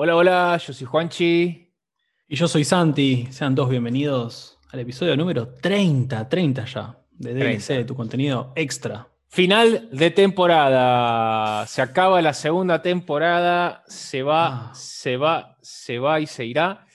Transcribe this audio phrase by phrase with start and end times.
[0.00, 1.74] Hola, hola, yo soy Juanchi.
[2.28, 3.26] Y yo soy Santi.
[3.32, 7.74] Sean todos bienvenidos al episodio número 30, 30 ya, de DLC, 30.
[7.74, 9.08] de tu contenido extra.
[9.26, 11.66] Final de temporada.
[11.66, 13.82] Se acaba la segunda temporada.
[13.88, 14.72] Se va, Ah.
[14.72, 16.86] se va, se va y se irá.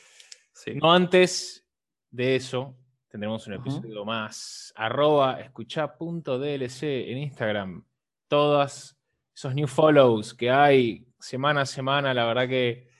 [0.53, 0.71] Sí.
[0.75, 1.67] No antes
[2.09, 2.73] de eso,
[3.09, 4.71] tendremos un episodio más.
[4.77, 7.83] Arroba escucha.dlc en Instagram.
[8.29, 8.97] Todas
[9.35, 12.92] esos new follows que hay semana a semana, la verdad que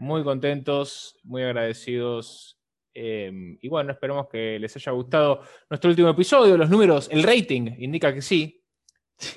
[0.00, 2.56] muy contentos, muy agradecidos.
[2.92, 3.30] eh,
[3.62, 6.56] y bueno, esperemos que les haya gustado nuestro último episodio.
[6.56, 8.64] Los números, el rating indica que sí.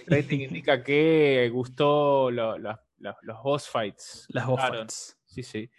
[0.08, 4.26] El rating indica que gustó lo- lo- lo- los boss fights.
[4.30, 4.78] Las boss Claro.
[4.80, 5.20] fights.
[5.26, 5.70] Sí, sí.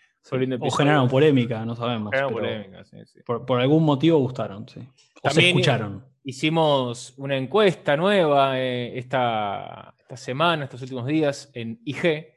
[0.61, 2.11] O generaron polémica, no sabemos.
[2.13, 3.21] Generaron pero polémica, sí, sí.
[3.27, 4.81] Por, por algún motivo gustaron, sí.
[5.23, 6.03] O se escucharon.
[6.23, 12.34] Hicimos una encuesta nueva eh, esta, esta semana, estos últimos días, en IG,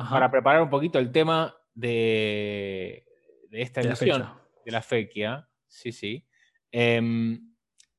[0.00, 3.04] Ajá, para preparar un poquito el tema de,
[3.50, 4.34] de esta de fecha.
[4.64, 5.46] de la fequia.
[5.66, 6.26] Sí, sí.
[6.72, 7.54] Em,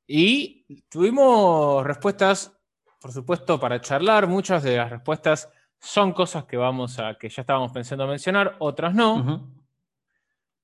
[0.07, 2.59] y tuvimos respuestas,
[2.99, 4.25] por supuesto, para charlar.
[4.25, 5.47] Muchas de las respuestas
[5.79, 9.47] son cosas que vamos a, que ya estábamos pensando mencionar, otras no.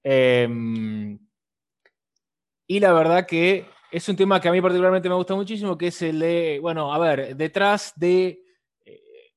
[0.04, 1.18] Eh,
[2.66, 5.88] y la verdad que es un tema que a mí particularmente me gusta muchísimo, que
[5.88, 8.44] es el de, bueno, a ver, detrás de
[8.86, 9.34] eh,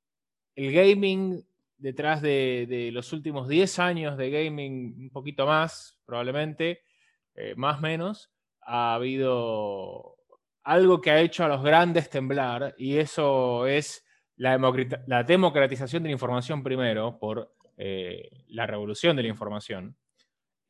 [0.57, 1.45] el gaming,
[1.81, 6.83] detrás de, los últimos 10 años de gaming, un poquito más, probablemente,
[7.35, 8.31] eh, más menos,
[8.63, 10.17] ha habido
[10.63, 14.05] algo que ha hecho a los grandes temblar, y eso es
[14.37, 14.59] la,
[15.07, 19.97] la democratización de la información primero, por eh, la revolución de la información.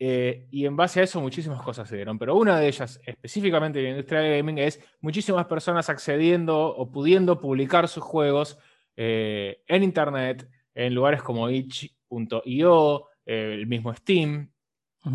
[0.03, 3.81] Eh, y en base a eso muchísimas cosas se dieron, pero una de ellas, específicamente
[3.81, 8.59] en la industria del gaming, es muchísimas personas accediendo o pudiendo publicar sus juegos
[8.97, 10.49] eh, en Internet,
[10.87, 14.51] en lugares como itch.io, eh, el mismo Steam,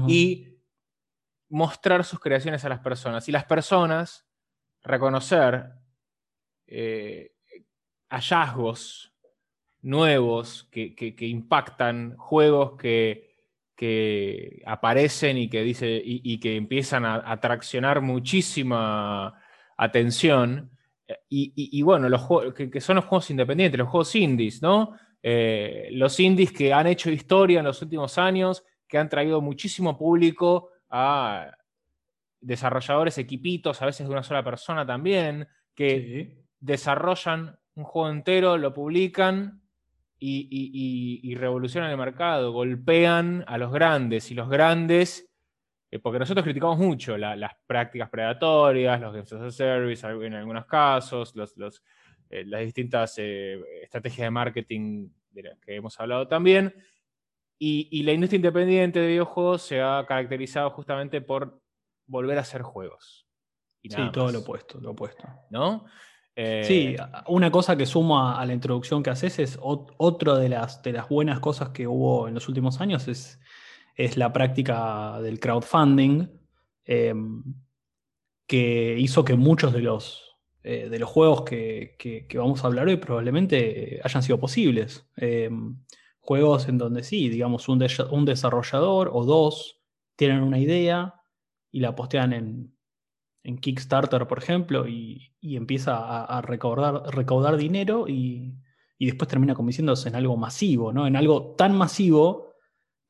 [0.07, 0.47] y
[1.49, 3.27] mostrar sus creaciones a las personas.
[3.29, 4.25] Y las personas
[4.83, 5.65] reconocer
[6.67, 7.31] eh,
[8.09, 9.13] hallazgos
[9.81, 13.35] nuevos que, que- que impactan, juegos que,
[13.75, 19.39] que aparecen y que, dice, y, y que empiezan a, a traccionar muchísima
[19.77, 20.71] atención.
[21.07, 22.23] Eh, Y, y- y bueno, los
[22.55, 24.97] que, que son los juegos independientes, los juegos indies, ¿no?
[25.27, 29.97] Eh, los indies que han hecho historia en los últimos años, que han traído muchísimo
[29.97, 31.51] público a
[32.41, 35.89] desarrolladores, equipitos, a veces de una sola persona también, que
[36.37, 36.45] Sí.
[36.59, 39.61] desarrollan un juego entero, lo publican
[40.19, 45.27] y, y- y- y revolucionan el mercado, golpean a los grandes y los grandes,
[45.91, 50.33] eh, porque nosotros criticamos mucho la- las prácticas predatorias, los games as a service en
[50.35, 51.81] algunos casos, los- los,
[52.41, 56.73] eh, las distintas eh, estrategias de marketing de las que hemos hablado también.
[57.57, 61.61] Y, y la industria independiente de videojuegos se ha caracterizado justamente por
[62.05, 63.27] volver a hacer juegos.
[63.81, 65.27] Y Sí, todo más, lo opuesto, lo opuesto.
[65.49, 65.85] ¿No?
[66.35, 66.95] Eh, Sí,
[67.27, 70.91] una cosa que sumo a, la introducción que haces es ot- otra de las, de
[70.91, 73.39] las buenas cosas que hubo en los últimos años es,
[73.95, 76.27] es la práctica del crowdfunding,
[76.83, 77.43] em,
[78.47, 80.34] que hizo que muchos de los,
[80.65, 85.07] eh, de los juegos que, que- vamos a hablar hoy probablemente hayan sido posibles.
[85.17, 85.77] Em,
[86.19, 89.81] juegos en donde sí, digamos, un, un desarrollador o dos
[90.15, 91.15] tienen una idea
[91.71, 92.75] y la postean en,
[93.43, 98.55] en Kickstarter, por ejemplo, y, y empieza a, a recaudar, recaudar dinero y,
[98.97, 101.05] y después termina convirtiéndose en algo masivo, ¿no?
[101.07, 102.53] En algo tan masivo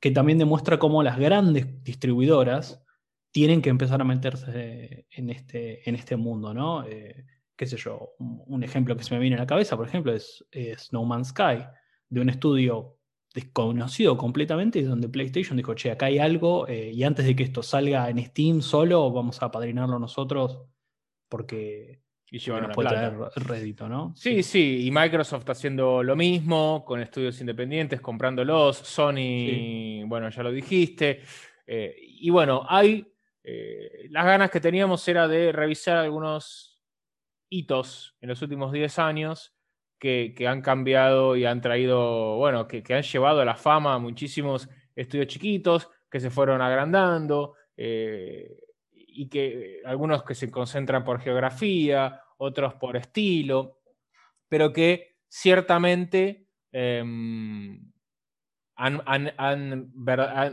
[0.01, 2.83] que también demuestra cómo las grandes distribuidoras
[3.31, 6.85] tienen que empezar a meterse en este, en este mundo, ¿no?
[6.85, 7.25] Eh,
[7.56, 10.46] qué sé yo, un, ejemplo que se me viene a la cabeza, por ejemplo, es,
[10.52, 11.66] es No Man's Sky,
[12.10, 12.98] de un estudio
[13.34, 17.44] desconocido completamente, y donde PlayStation dijo, che, acá hay algo, eh, y antes de que
[17.44, 20.62] esto salga en Steam solo, vamos a padrinarlo nosotros,
[21.30, 24.13] porque y llevan puede traer rédito, ¿no?
[24.16, 30.04] Sí, sí, y Microsoft haciendo lo mismo, con estudios independientes, comprándolos, Sony, Sí.
[30.06, 31.22] bueno, ya lo dijiste.
[31.68, 33.06] eh, y bueno, hay
[33.48, 36.75] eh, las ganas que teníamos era de revisar algunos
[37.50, 39.56] hitos en los últimos 10 años
[40.00, 44.69] que, han cambiado y han traído, bueno, que, han llevado a la fama a muchísimos
[44.95, 48.57] estudios chiquitos que se fueron agrandando eh,
[48.92, 53.80] y que algunos que se concentran por geografía, otros por estilo,
[54.47, 57.92] pero que ciertamente em,
[58.75, 59.01] han,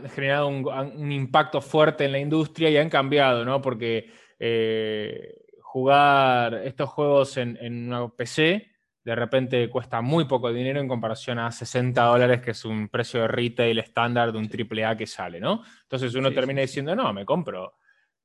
[0.09, 3.61] generado un, impacto fuerte en la industria y han cambiado, ¿no?
[3.61, 5.42] Porque eh,
[5.73, 8.69] jugar estos juegos en, en, una PC
[9.03, 13.21] de repente cuesta muy poco dinero en comparación a 60 dólares, que es un precio
[13.21, 15.61] de retail estándar de un AAA que sale, ¿no?
[15.81, 17.75] Entonces uno termina diciendo, no, me compro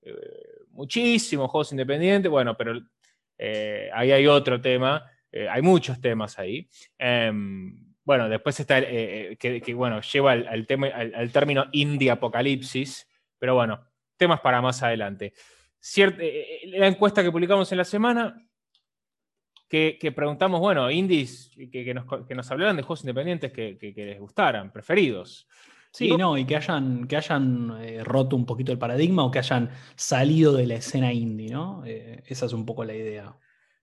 [0.03, 0.13] eh,
[0.71, 2.81] muchísimos juegos independientes, bueno, pero
[3.37, 5.05] eh, ahí hay otro tema,
[5.51, 6.69] hay muchos temas ahí.
[6.97, 13.07] Em, bueno, después está eh, eh, que, bueno, lleva al, tema, al, término indie apocalipsis,
[13.39, 13.85] pero bueno,
[14.17, 15.35] temas para más adelante.
[15.97, 18.45] Eh, la encuesta que publicamos en la semana,
[19.69, 25.47] que, preguntamos, bueno, indies que, nos, hablaran de juegos independientes que, les gustaran, preferidos.
[25.91, 29.71] Sí, no, y que hayan, que hayan roto un poquito el paradigma o que hayan
[29.97, 31.83] salido de la escena indie, ¿no?
[31.85, 33.37] esa es un poco la idea.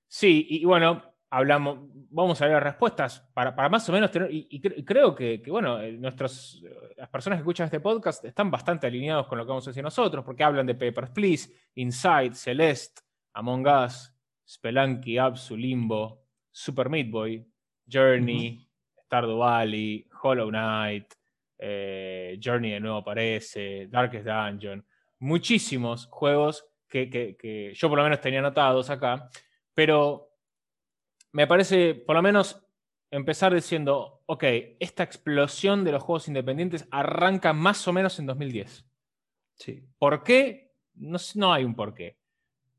[0.08, 1.80] Sí, y bueno, hablamos,
[2.12, 5.92] vamos a ver las respuestas para, más o menos tener, y, creo que, bueno, eh,
[5.92, 9.68] nuestros, eh, las personas que escuchan este podcast están bastante alineados con lo que vamos
[9.68, 13.02] a decir nosotros, porque hablan de Papers, Please, Inside, Celeste,
[13.34, 14.14] Among Us,
[14.48, 17.46] Spelunky, Absu, Limbo, Super Meat Boy,
[17.86, 18.66] Journey,
[19.04, 21.14] Stardew Valley, Hollow Knight,
[21.58, 24.86] eh, Journey de nuevo aparece, Darkest Dungeon,
[25.20, 29.30] muchísimos juegos que, que yo por lo menos tenía anotados acá,
[29.74, 30.25] pero
[31.36, 32.66] me parece, por lo menos,
[33.12, 34.46] empezar diciendo, ok,
[34.80, 38.86] esta explosión de los juegos independientes arranca más o menos en 2010.
[39.56, 39.84] Sí.
[40.00, 40.72] ¿Por qué?
[40.94, 42.16] No, hay un por qué.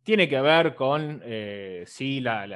[0.02, 2.46] Tiene que ver con, eh, sí, la,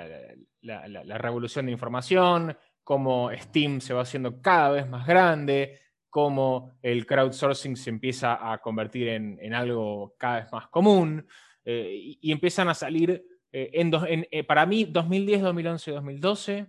[1.18, 7.76] revolución de información, cómo Steam se va haciendo cada vez más grande, cómo el crowdsourcing
[7.76, 11.26] se empieza a convertir en, algo cada vez más común,
[11.62, 16.66] eh, y, empiezan a salir eh, en, eh, para mí, 2010, 2011, 2012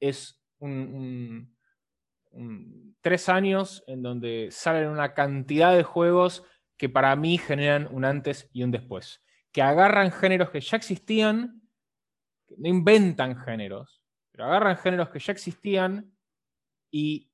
[0.00, 0.40] es
[3.00, 6.44] tres años en donde salen una cantidad de juegos
[6.76, 9.22] que para mí generan un antes y un después.
[9.52, 11.62] Que agarran géneros que ya existían,
[12.58, 16.12] no inventan géneros, pero agarran géneros que ya existían
[16.90, 17.30] y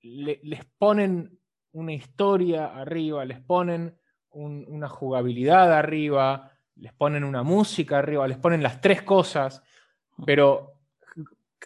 [0.00, 1.40] les ponen
[1.72, 3.98] una historia arriba, les ponen
[4.30, 9.62] una jugabilidad arriba, les ponen una música arriba, les ponen las tres cosas,
[10.24, 10.76] pero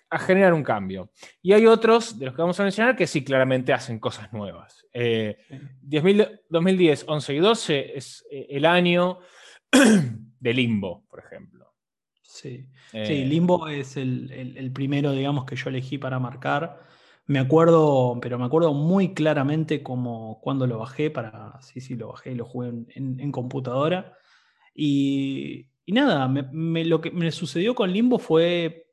[0.09, 1.11] a generar un cambio.
[1.43, 4.87] Y hay otros de los que vamos a mencionar que sí claramente hacen cosas nuevas.
[4.93, 9.19] 2010, eh, 11 y 12 es eh, el año
[10.41, 11.75] de Limbo, por ejemplo.
[12.23, 16.81] Sí, eh, Limbo es el, primero, digamos, que yo elegí para marcar.
[17.27, 21.61] Me acuerdo, pero me acuerdo muy claramente como cuando lo bajé para.
[21.63, 24.17] Sí, sí, lo bajé y lo jugué en computadora.
[24.75, 28.91] Y, nada, lo que me sucedió con Limbo fue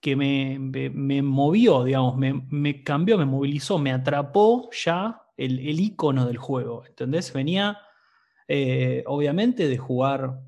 [0.00, 6.84] que me, movió, digamos, me, cambió, me movilizó, me atrapó ya el, icono del juego,
[6.86, 7.32] ¿entendés?
[7.32, 7.78] Venía,
[8.48, 10.40] eh, obviamente, de jugar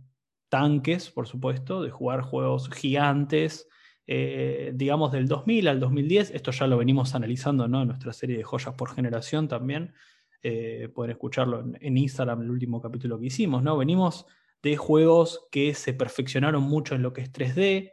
[0.49, 3.69] tanques, por supuesto, de jugar juegos gigantes,
[4.07, 6.31] eh, digamos, del 2000 al 2010.
[6.33, 7.83] Esto ya lo venimos analizando ¿no?
[7.83, 9.95] en nuestra serie de joyas por generación también.
[10.43, 13.77] Eh, pueden escucharlo en, en, Instagram, el último capítulo que hicimos, ¿no?
[13.77, 14.27] Venimos
[14.63, 17.93] de juegos que se perfeccionaron mucho en lo que es 3D,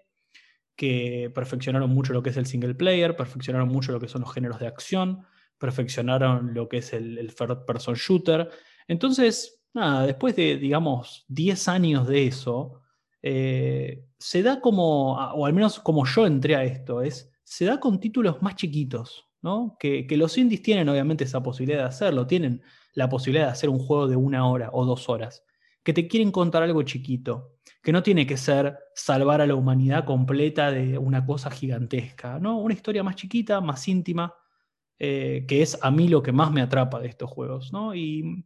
[0.75, 4.33] que perfeccionaron mucho lo que es el single player, perfeccionaron mucho lo que son los
[4.33, 5.25] géneros de acción,
[5.57, 8.49] perfeccionaron lo que es el, third person shooter.
[8.87, 12.81] Entonces, nada, después de, digamos, 10 años de eso,
[13.21, 17.79] eh, se da como, o al menos como yo entré a esto, es, se da
[17.79, 19.75] con títulos más chiquitos, ¿no?
[19.79, 22.61] Que, que los indies tienen obviamente esa posibilidad de hacerlo, tienen
[22.93, 25.43] la posibilidad de hacer un juego de una hora o dos horas
[25.89, 30.05] que te quieren contar algo chiquito, que no tiene que ser salvar a la humanidad
[30.05, 32.59] completa de una cosa gigantesca, ¿no?
[32.59, 34.35] Una historia más chiquita, más íntima,
[34.99, 37.95] eh, que es a mí lo que más me atrapa de estos juegos, ¿no?
[37.95, 38.45] Y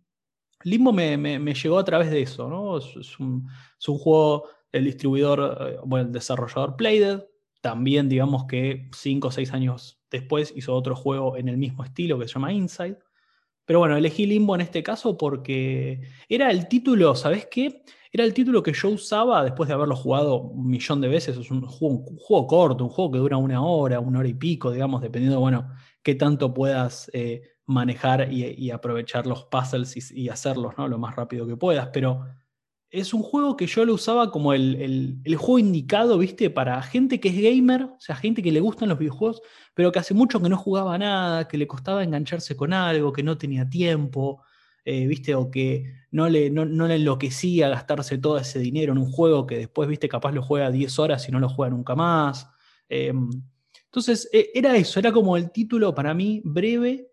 [0.63, 1.17] Limbo me,
[1.53, 2.77] llegó a través de eso, ¿no?
[2.77, 7.25] Es, un, juego del distribuidor, eh, bueno, el desarrollador Playdead,
[7.59, 12.17] también digamos que cinco o seis años después hizo otro juego en el mismo estilo
[12.17, 12.99] que se llama Inside.
[13.65, 17.83] Pero bueno, elegí Limbo en este caso porque era el título, ¿sabes qué?
[18.11, 21.35] Era el título que yo usaba después de haberlo jugado un millón de veces.
[21.37, 25.01] Es un juego, corto, un juego que dura una hora, una hora y pico, digamos,
[25.01, 25.71] dependiendo, bueno,
[26.03, 30.87] qué tanto puedas eh, manejar y, aprovechar los puzzles y, hacerlos, ¿no?
[30.87, 31.89] Lo más rápido que puedas.
[31.91, 32.23] Pero
[32.93, 36.51] es un juego que yo lo usaba como el, juego indicado, ¿viste?
[36.51, 39.41] Para gente que es gamer, o sea, gente que le gustan los videojuegos,
[39.73, 43.23] pero que hace mucho que no jugaba nada, que le costaba engancharse con algo, que
[43.23, 44.43] no tenía tiempo,
[44.85, 45.33] eh, ¿viste?
[45.33, 49.57] O que no le, no, le enloquecía gastarse todo ese dinero en un juego que
[49.57, 50.07] después, ¿viste?
[50.07, 52.47] Capaz lo juega 10 horas y no lo juega nunca más.
[52.87, 53.27] Em,
[53.85, 57.09] entonces, e, era eso, era como el título para mí breve,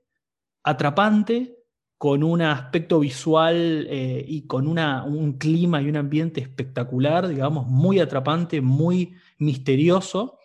[0.63, 1.57] atrapante,
[2.01, 7.67] con un aspecto visual eh, y con una, un clima y un ambiente espectacular, digamos,
[7.67, 10.39] muy atrapante, muy misterioso,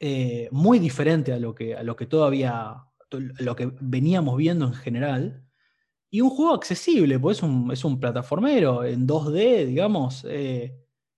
[0.00, 4.72] eh, muy diferente a lo que, a lo que todavía, lo que veníamos viendo en
[4.72, 5.44] general.
[6.08, 10.74] Y un juego accesible, pues es un, es un plataformero en 2D, digamos, eh,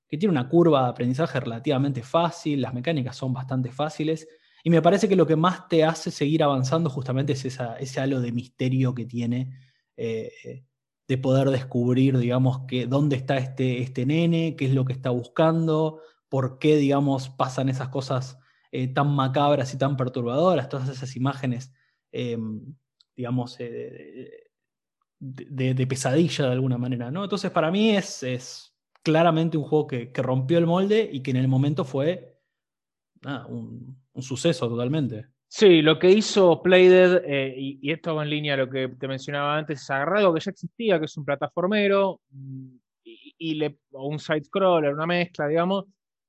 [0.08, 4.26] que tiene una curva de aprendizaje relativamente fácil, las mecánicas son bastante fáciles
[4.66, 8.22] y me parece que lo que más te hace seguir avanzando justamente es ese halo
[8.22, 9.60] de misterio que tiene,
[9.94, 10.64] eh,
[11.06, 15.10] de poder descubrir, digamos, que, dónde está este, este nene, qué es lo que está
[15.10, 18.38] buscando, por qué, digamos, pasan esas cosas
[18.72, 21.70] eh, tan macabras y tan perturbadoras, todas esas imágenes,
[22.10, 22.74] em,
[23.14, 24.50] digamos, eh,
[25.20, 27.22] de, pesadilla de alguna manera, ¿no?
[27.22, 31.36] Entonces, para mí es, es claramente un juego que, rompió el molde y que en
[31.36, 32.40] el momento fue
[34.14, 35.26] un suceso totalmente.
[35.56, 39.06] Sí, lo que hizo Playdead, eh, y, esto va en línea a lo que te
[39.06, 43.78] mencionaba antes, es agarrar algo que ya existía, que es un plataformero, mm, y, le,
[43.92, 45.84] o un side-scroller, una mezcla, digamos,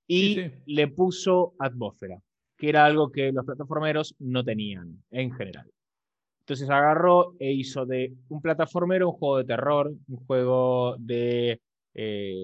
[0.08, 2.20] y le puso atmósfera,
[2.58, 5.72] que era algo que los plataformeros no tenían en general.
[6.42, 11.60] Entonces agarró e hizo de un plataformero un juego de terror, un juego de
[11.96, 12.36] eh,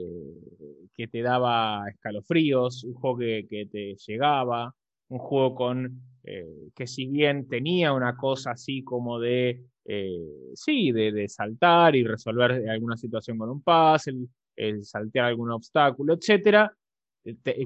[0.95, 4.73] que te daba escalofríos, un juego que te llegaba,
[5.11, 10.19] un juego con eh, que si bien tenía una cosa así como de, eh,
[10.53, 16.69] sí, de, saltar y resolver alguna situación con un puzzle, el saltear algún obstáculo, etc.,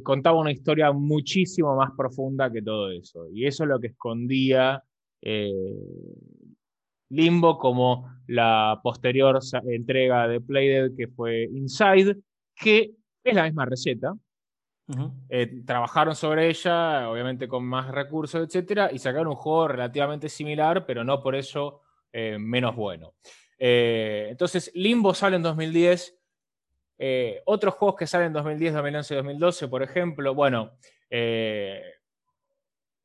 [0.03, 3.27] contaba una historia muchísimo más profunda que todo eso.
[3.31, 4.83] Y eso es lo que escondía
[5.21, 5.51] eh,
[7.09, 12.17] Limbo como la posterior entrega de Playdead que fue Inside,
[12.55, 14.13] que es la misma receta,
[15.29, 20.85] eh, trabajaron sobre ella, obviamente con más recursos, etcétera, y sacaron un juego relativamente similar,
[20.85, 21.81] pero no por eso
[22.13, 23.15] eh, menos bueno.
[23.57, 26.19] Eh, entonces, Limbo sale en 2010.
[27.45, 30.77] otros juegos que salen en 2010, 2011, 2012, por ejemplo, bueno,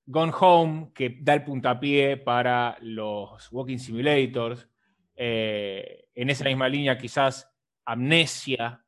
[0.06, 4.68] Gone Home, que da el puntapié para los Walking Simulators.
[5.16, 7.50] en esa misma línea, quizás
[7.86, 8.84] Amnesia,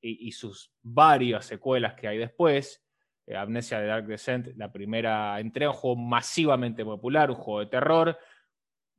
[0.00, 2.84] y, sus varias secuelas que hay después.
[3.26, 7.66] Eh, Amnesia de Dark Descent, la primera entrega, un juego masivamente popular, un juego de
[7.66, 8.18] terror.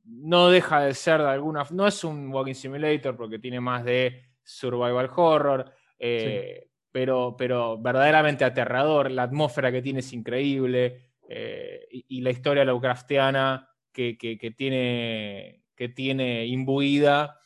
[0.04, 1.66] No deja de ser de alguna.
[1.70, 8.44] No es un Walking Simulator porque tiene más de survival horror, eh, pero, pero verdaderamente
[8.44, 9.10] aterrador.
[9.10, 15.88] La atmósfera que tiene es increíble eh, y, la historia Lovecraftiana que, que, tiene, que
[15.88, 17.38] tiene imbuida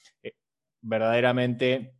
[0.81, 1.96] verdaderamente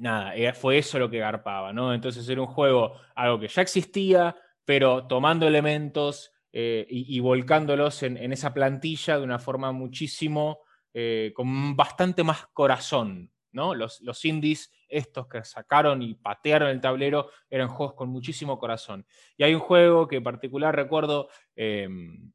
[0.00, 1.94] nada, fue eso lo que garpaba, ¿no?
[1.94, 8.32] Entonces era un juego, algo que ya existía, pero tomando elementos eh, y, volcándolos en,
[8.32, 10.60] esa plantilla de una forma muchísimo,
[10.92, 13.74] eh, con bastante más corazón, ¿no?
[13.74, 19.06] Los, los indies, estos que sacaron y patearon el tablero, eran juegos con muchísimo corazón.
[19.36, 22.32] Y hay un juego que en particular recuerdo, em,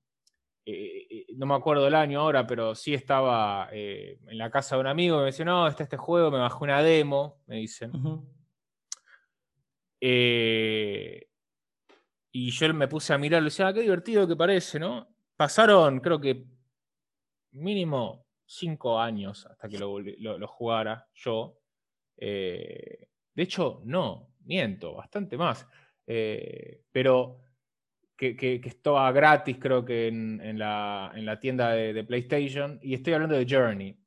[0.68, 4.82] eh, no me acuerdo el año ahora, pero sí estaba eh, en la casa de
[4.82, 7.92] un amigo, me decía, no, está este juego, me bajó una demo, me dicen.
[12.32, 15.08] y yo me puse a mirar, le decía, ah, qué divertido que parece, ¿no?
[15.36, 16.46] Pasaron, creo que
[17.52, 21.60] mínimo cinco años hasta que lo, jugara yo.
[22.18, 25.68] de hecho, no, miento, bastante más.
[26.06, 27.45] pero
[28.18, 33.98] que, estaba gratis, creo que en, la, tienda de, PlayStation, y estoy hablando de Journey.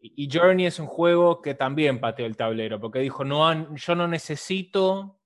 [0.00, 4.08] Y, Journey es un juego que también pateó el tablero, porque dijo, no, yo no
[4.08, 5.20] necesito,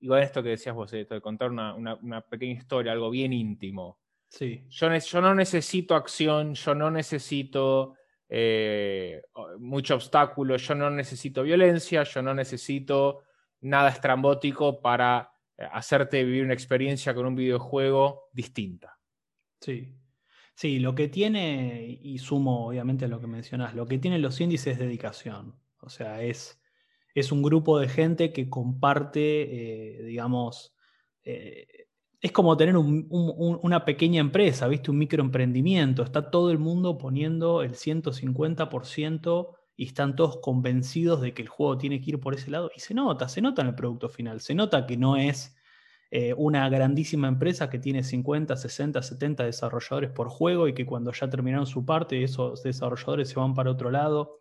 [0.00, 4.00] igual esto que decías vos, esto de contar una, pequeña historia, algo bien íntimo.
[4.28, 4.64] Sí.
[4.68, 7.94] Yo, yo no necesito acción, yo no necesito
[8.28, 9.22] eh,
[9.58, 13.22] mucho obstáculo, yo no necesito violencia, yo no necesito
[13.60, 18.98] nada estrambótico para hacerte vivir una experiencia con un videojuego distinta.
[19.60, 19.96] Sí.
[20.54, 24.40] Sí, lo que tiene, y sumo obviamente a lo que mencionás, lo que tienen los
[24.40, 25.54] índices es dedicación.
[25.80, 26.58] O sea, es,
[27.14, 30.74] es un grupo de gente que comparte, eh, digamos,
[31.24, 31.86] eh,
[32.20, 34.90] es como tener una pequeña empresa, ¿viste?
[34.90, 36.02] Un microemprendimiento.
[36.02, 41.76] Está todo el mundo poniendo el 150% y están todos convencidos de que el juego
[41.76, 42.70] tiene que ir por ese lado.
[42.74, 45.56] Y se nota, se nota en el producto final, se nota que no es
[46.10, 51.12] eh, una grandísima empresa que tiene 50, 60, 70 desarrolladores por juego y que cuando
[51.12, 54.40] ya terminaron su parte, esos desarrolladores se van para otro lado.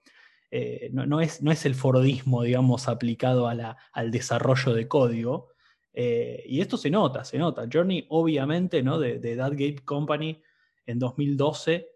[0.52, 5.50] Eh, no, es, no, es, el Fordismo, digamos, aplicado al desarrollo de código.
[5.92, 7.68] Eh, y esto se nota, se nota.
[7.72, 9.00] Journey, obviamente, ¿no?
[9.00, 10.42] de, de That Game Company
[10.86, 11.90] en 2012,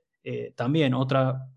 [0.55, 1.47] también otra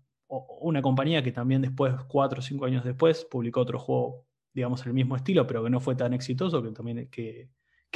[0.61, 4.93] una compañía que también después, cuatro o cinco años después, publicó otro juego, digamos, el
[4.93, 7.49] mismo estilo, pero que no fue tan exitoso, que también que,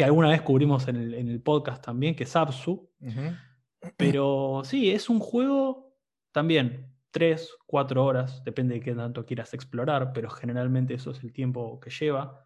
[0.04, 2.90] alguna vez cubrimos en el, podcast también, que es Absu.
[3.96, 5.96] Pero sí, es un juego
[6.32, 11.34] también, tres, cuatro horas, depende de qué tanto quieras explorar, pero generalmente eso es el
[11.34, 12.44] tiempo que lleva.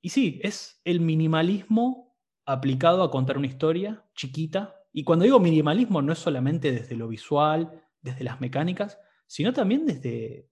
[0.00, 4.76] Y sí, es el minimalismo aplicado a contar una historia chiquita.
[4.92, 9.84] Y cuando digo minimalismo no es solamente desde lo visual, desde las mecánicas, sino también
[9.84, 10.48] desde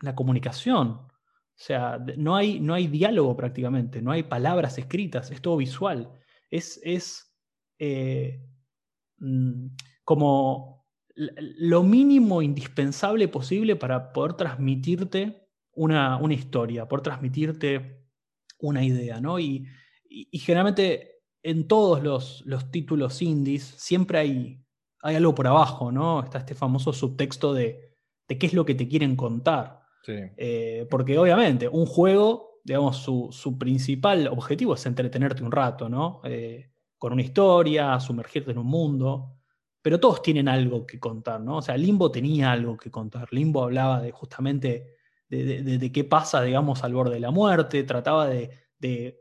[0.00, 0.88] la comunicación.
[0.88, 1.10] O
[1.60, 6.10] sea, no hay, no hay diálogo prácticamente, no hay palabras escritas, es todo visual.
[6.50, 7.34] Es, es
[7.78, 8.40] eh,
[9.18, 9.66] mm,
[10.04, 18.04] como lo mínimo indispensable posible para poder transmitirte una, historia, poder transmitirte
[18.60, 19.38] una idea, ¿no?
[19.38, 19.66] Y,
[20.32, 24.64] generalmente en todos los, los títulos indies siempre hay
[25.02, 26.22] hay algo por abajo, ¿no?
[26.22, 27.94] Está este famoso subtexto de,
[28.26, 29.80] qué es lo que te quieren contar.
[30.06, 36.22] Eh, porque obviamente un juego, digamos, su, principal objetivo es entretenerte un rato, ¿no?
[36.24, 39.34] Eh, con una historia, sumergirte en un mundo.
[39.82, 41.58] Pero todos tienen algo que contar, ¿no?
[41.58, 43.28] O sea, Limbo tenía algo que contar.
[43.32, 44.96] Limbo hablaba de justamente
[45.28, 49.20] de, qué pasa, digamos, al borde de la muerte, trataba de,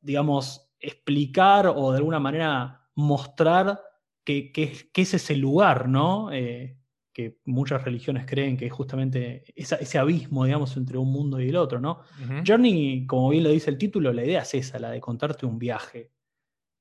[0.00, 3.80] digamos, explicar o de alguna manera mostrar
[4.24, 6.32] que, es ese lugar, ¿no?
[6.32, 6.76] Eh,
[7.12, 11.56] que muchas religiones creen que es justamente ese abismo, digamos, entre un mundo y el
[11.56, 12.00] otro, ¿no?
[12.44, 15.60] Journey, como bien lo dice el título, la idea es esa, la de contarte un
[15.60, 16.10] viaje,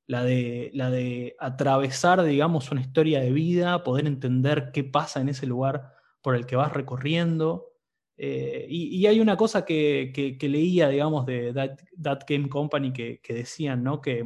[0.08, 5.30] la de, la de atravesar, digamos, una historia de vida, poder entender qué pasa en
[5.30, 7.70] ese lugar por el que vas recorriendo.
[8.18, 14.02] Eh, y, hay una cosa que, leía, digamos, de That, Game Company que, decían, ¿no?
[14.02, 14.26] Que,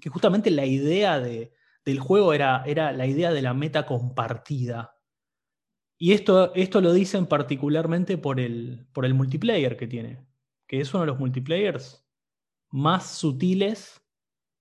[0.00, 1.52] que justamente la idea de,
[1.84, 4.96] del juego era, era la idea de la meta compartida.
[5.98, 10.26] Y esto, esto lo dicen particularmente por el, por el multiplayer que tiene,
[10.66, 12.06] que es uno de los multiplayers
[12.70, 14.00] más sutiles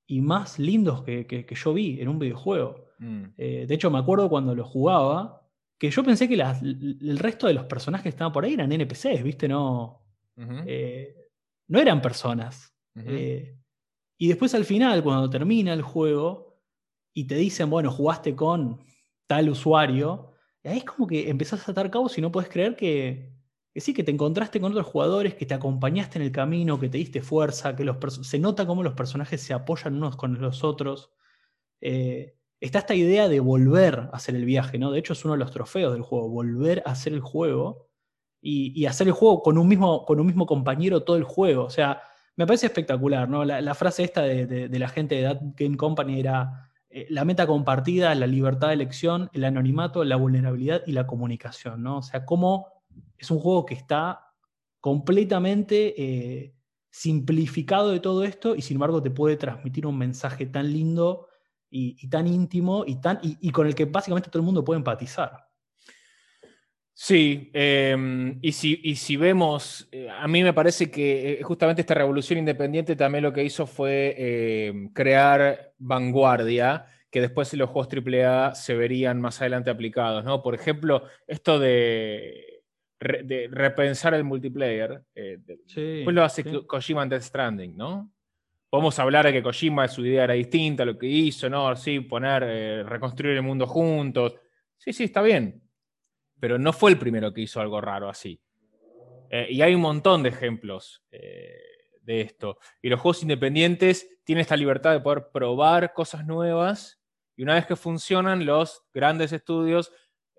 [0.07, 2.87] y más lindos que, yo vi en un videojuego.
[2.97, 3.23] Mm.
[3.37, 7.53] Eh, de hecho, me acuerdo cuando lo jugaba, que yo pensé que el resto de
[7.53, 9.47] los personajes que estaban por ahí eran NPCs, ¿viste?
[9.47, 10.03] No,
[10.35, 11.15] eh,
[11.67, 12.75] no eran personas.
[12.95, 13.57] Eh,
[14.17, 16.48] y después al final, cuando termina el juego,
[17.19, 18.79] y te dicen, bueno, jugaste con
[19.27, 20.31] tal usuario,
[20.63, 23.33] y ahí es como que empezás a atar cabos y no puedes creer que,
[23.75, 26.97] sí, que te encontraste con otros jugadores, que te acompañaste en el camino, que te
[26.97, 31.11] diste fuerza, que los se nota cómo los personajes se apoyan unos con los otros.
[31.81, 34.91] Eh, está esta idea de volver a hacer el viaje, ¿no?
[34.91, 37.89] De hecho, es uno de los trofeos del juego, volver a hacer el juego
[38.41, 41.65] y, hacer el juego con un, mismo, con un mismo compañero todo el juego.
[41.65, 42.01] O sea,
[42.37, 43.43] me parece espectacular, ¿no?
[43.43, 47.45] La, frase esta de, de, la gente de That Game Company era eh, la meta
[47.45, 51.97] compartida, la libertad de elección, el anonimato, la vulnerabilidad y la comunicación, ¿no?
[51.97, 52.67] O sea, cómo
[53.17, 54.33] es un juego que está
[54.79, 56.55] completamente eh,
[56.89, 61.27] simplificado de todo esto y sin embargo te puede transmitir un mensaje tan lindo
[61.69, 65.48] y, tan íntimo y, tan, y, con el que básicamente todo el mundo puede empatizar.
[67.01, 71.93] Sí, em, y, si, y, si, vemos, eh, a mí me parece que justamente esta
[71.93, 74.15] revolución independiente también lo que hizo fue
[74.67, 80.43] em, crear vanguardia que después en los juegos AAA se verían más adelante aplicados, ¿no?
[80.43, 82.63] Por ejemplo, esto de,
[82.99, 85.39] repensar el multiplayer, eh,
[86.03, 88.11] pues lo hace Kojima en Death Stranding, ¿no?
[88.69, 91.73] Podemos hablar de que Kojima su idea era distinta a lo que hizo, ¿no?
[91.77, 94.35] Sí, poner, eh, reconstruir el mundo juntos.
[94.77, 95.68] Sí, sí, está bien.
[96.39, 98.39] Pero no fue el primero que hizo algo raro así.
[99.29, 102.57] Eh, y hay un montón de ejemplos de esto.
[102.81, 106.99] Y los juegos independientes tienen esta libertad de poder probar cosas nuevas
[107.39, 109.93] y una vez que funcionan, los grandes estudios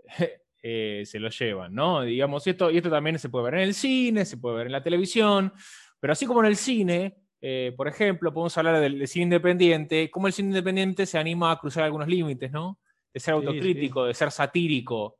[0.63, 2.03] eh, se lo llevan, ¿no?
[2.03, 4.67] Digamos, y esto, y esto también se puede ver en el cine, se puede ver
[4.67, 5.51] en la televisión,
[5.99, 10.27] pero así como en el cine, eh, por ejemplo, podemos hablar del, cine independiente, cómo
[10.27, 12.79] el cine independiente se anima a cruzar algunos límites, ¿no?
[13.15, 15.17] De ser autocrítico, de ser satírico,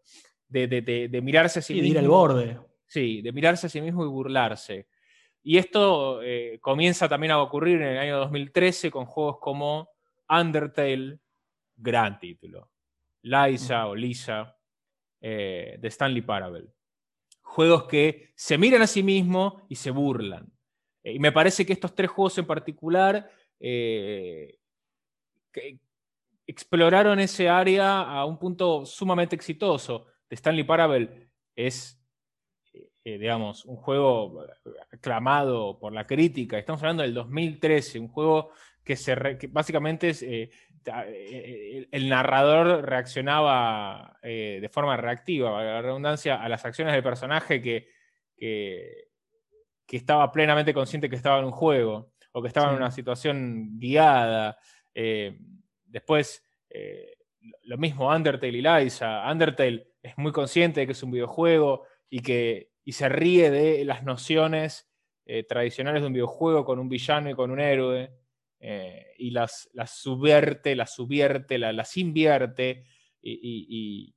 [0.51, 1.85] de, de, mirarse a sí mismo.
[1.85, 2.59] de ir al borde.
[2.87, 4.89] Sí, de mirarse a sí mismo y burlarse.
[5.43, 9.89] Y esto eh, comienza también a ocurrir en el año 2013 con juegos como
[10.29, 11.19] Undertale,
[11.77, 12.71] gran título,
[13.23, 14.57] Liza o Lisa,
[15.21, 16.69] eh, de Stanley Parable.
[17.43, 20.53] juegos que se miran a sí mismos y se burlan.
[21.03, 23.31] y me parece que estos tres juegos en particular
[26.47, 30.07] exploraron ese área a un punto sumamente exitoso.
[30.31, 32.01] The Stanley Parable es,
[32.73, 34.47] eh, digamos, un juego
[34.93, 36.57] aclamado por la crítica.
[36.57, 38.53] Estamos hablando del 2013, un juego
[38.85, 39.17] que, se
[39.49, 40.51] básicamente es, eh,
[40.87, 47.89] eh, el narrador reaccionaba de forma reactiva, la redundancia, a las acciones del personaje que,
[48.39, 53.79] que, estaba plenamente consciente que estaba en un juego o que estaba en una situación
[53.79, 54.57] guiada.
[54.95, 57.17] Después, eh,
[57.63, 59.31] lo mismo Undertale y Liza.
[59.31, 63.85] Undertale es muy consciente de que es un videojuego y que y se ríe de
[63.85, 64.91] las nociones
[65.27, 68.13] eh, tradicionales de un videojuego con un villano y con un héroe.
[68.59, 72.85] Eh, y las, las, subvierte, las subvierte, las, invierte
[73.23, 74.15] y,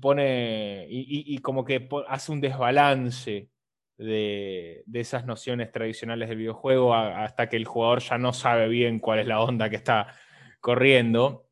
[0.00, 0.86] pone.
[0.88, 3.50] y, como que hace un desbalance
[3.98, 9.18] de, esas nociones tradicionales del videojuego hasta que el jugador ya no sabe bien cuál
[9.18, 10.14] es la onda que está
[10.60, 11.45] corriendo.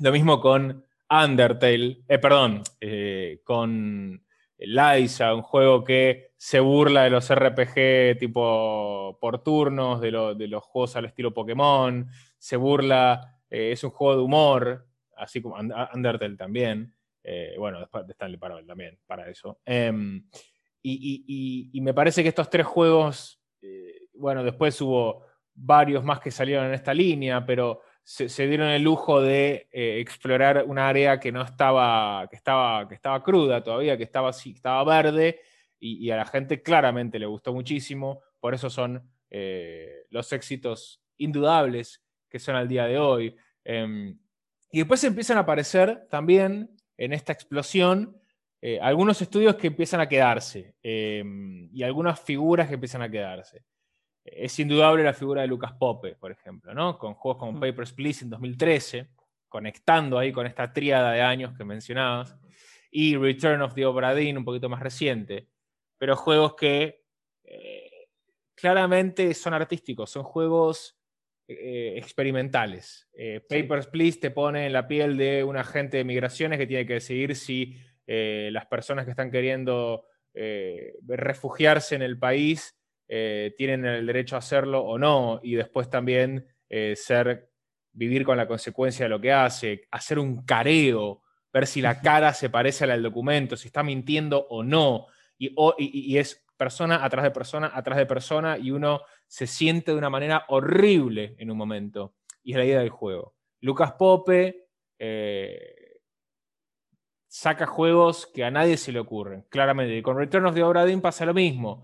[0.00, 4.24] Lo mismo con Undertale, eh, perdón, eh, con
[4.56, 10.96] Liza, un juego que se burla de los RPG tipo por turnos, de, los juegos
[10.96, 12.08] al estilo Pokémon,
[12.38, 14.86] se burla, eh, es un juego de humor,
[15.16, 16.94] así como Undertale también.
[17.58, 19.60] bueno, después de Stanley Parable también, para eso.
[19.66, 20.24] Em,
[20.82, 23.38] y, me parece que estos tres juegos,
[24.14, 29.20] bueno, después hubo varios más que salieron en esta línea, pero se, dieron el lujo
[29.20, 34.02] de eh, explorar un área que no estaba, que estaba, que estaba cruda todavía, que
[34.02, 35.40] estaba, estaba verde,
[35.78, 42.02] y, a la gente claramente le gustó muchísimo, por eso son eh, los éxitos indudables
[42.28, 43.36] que son al día de hoy.
[43.64, 44.18] Em,
[44.72, 48.20] y después empiezan a aparecer también en esta explosión
[48.60, 53.64] eh, algunos estudios que empiezan a quedarse em, y algunas figuras que empiezan a quedarse
[54.24, 56.98] es indudable la figura de Lucas Pope, por ejemplo, ¿no?
[56.98, 57.60] Con juegos como mm.
[57.60, 59.08] Papers, Please en 2013,
[59.48, 62.36] conectando ahí con esta tríada de años que mencionabas,
[62.90, 65.48] y Return of the Obra Dinn, un poquito más reciente,
[65.98, 67.04] pero juegos que
[67.44, 68.08] eh,
[68.54, 70.98] claramente son artísticos, son juegos
[71.46, 73.08] eh, experimentales.
[73.12, 76.86] Eh, Papers, Please te pone en la piel de un agente de migraciones que tiene
[76.86, 77.76] que decidir si
[78.12, 80.04] las personas que están queriendo
[80.34, 82.79] refugiarse en el país
[83.12, 87.50] eh, tienen el derecho a hacerlo o no, y después también eh, ser,
[87.90, 91.20] vivir con la consecuencia de lo que hace, hacer un careo,
[91.52, 95.08] ver si la cara se parece a la del documento, si está mintiendo o no,
[95.36, 100.10] y, es persona atrás de persona, atrás de persona, y uno se siente de una
[100.10, 103.34] manera horrible en un momento, y es la idea del juego.
[103.60, 104.68] Lucas Pope
[105.00, 105.98] eh,
[107.26, 110.00] saca juegos que a nadie se le ocurren, claramente.
[110.00, 111.82] con Return of the Obra pasa lo mismo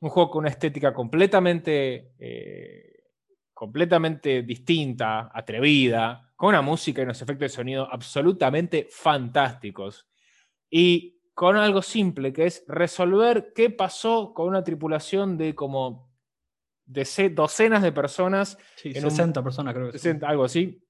[0.00, 3.04] un juego con una estética completamente, eh,
[3.52, 10.08] completamente distinta, atrevida, con una música y unos efectos de sonido absolutamente fantásticos.
[10.70, 16.10] Y con algo simple, que es resolver qué pasó con una tripulación de como
[16.86, 18.56] de docenas de personas.
[18.76, 20.82] Sí, 60 personas creo que Algo así.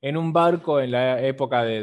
[0.00, 1.82] En un barco en la época de,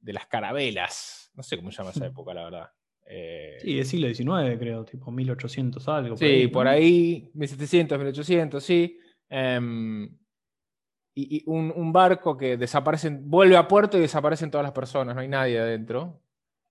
[0.00, 1.30] de las carabelas.
[1.34, 2.70] No sé cómo se llama esa época, la verdad.
[3.04, 6.16] Eh, sí, del siglo XIX, creo, tipo 1800 algo.
[6.16, 8.98] Sí, por ahí, 1700, 1800, sí.
[9.28, 10.08] Em,
[11.14, 15.28] y, un, barco que desaparece, vuelve a puerto y desaparecen todas las personas, no hay
[15.28, 16.22] nadie adentro.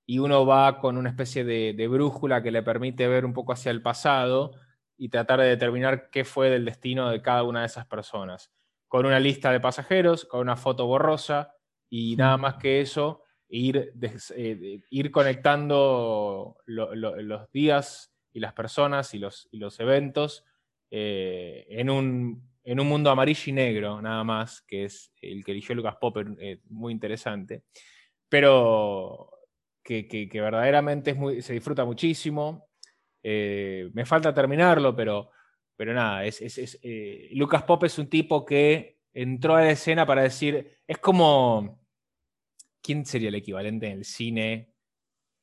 [0.05, 3.71] Y uno va con una especie de, brújula que le permite ver un poco hacia
[3.71, 4.53] el pasado
[4.97, 8.51] y tratar de determinar qué fue del destino de cada una de esas personas.
[8.87, 11.53] Con una lista de pasajeros, con una foto borrosa
[11.89, 13.20] y nada más que eso,
[13.51, 13.93] ir,
[14.35, 20.45] eh, ir conectando los días y las personas y los, eventos
[20.89, 25.97] eh, en, un, mundo amarillo y negro, nada más, que es el que eligió Lucas
[25.99, 27.63] Popper, eh, muy interesante,
[28.29, 29.29] pero
[29.83, 32.69] que, verdaderamente se disfruta muchísimo.
[33.21, 35.29] me falta terminarlo, pero,
[35.77, 36.23] nada,
[37.33, 41.80] Lucas Pop es un tipo que entró a la escena para decir, es como
[42.81, 44.73] ¿quién sería el equivalente en el cine?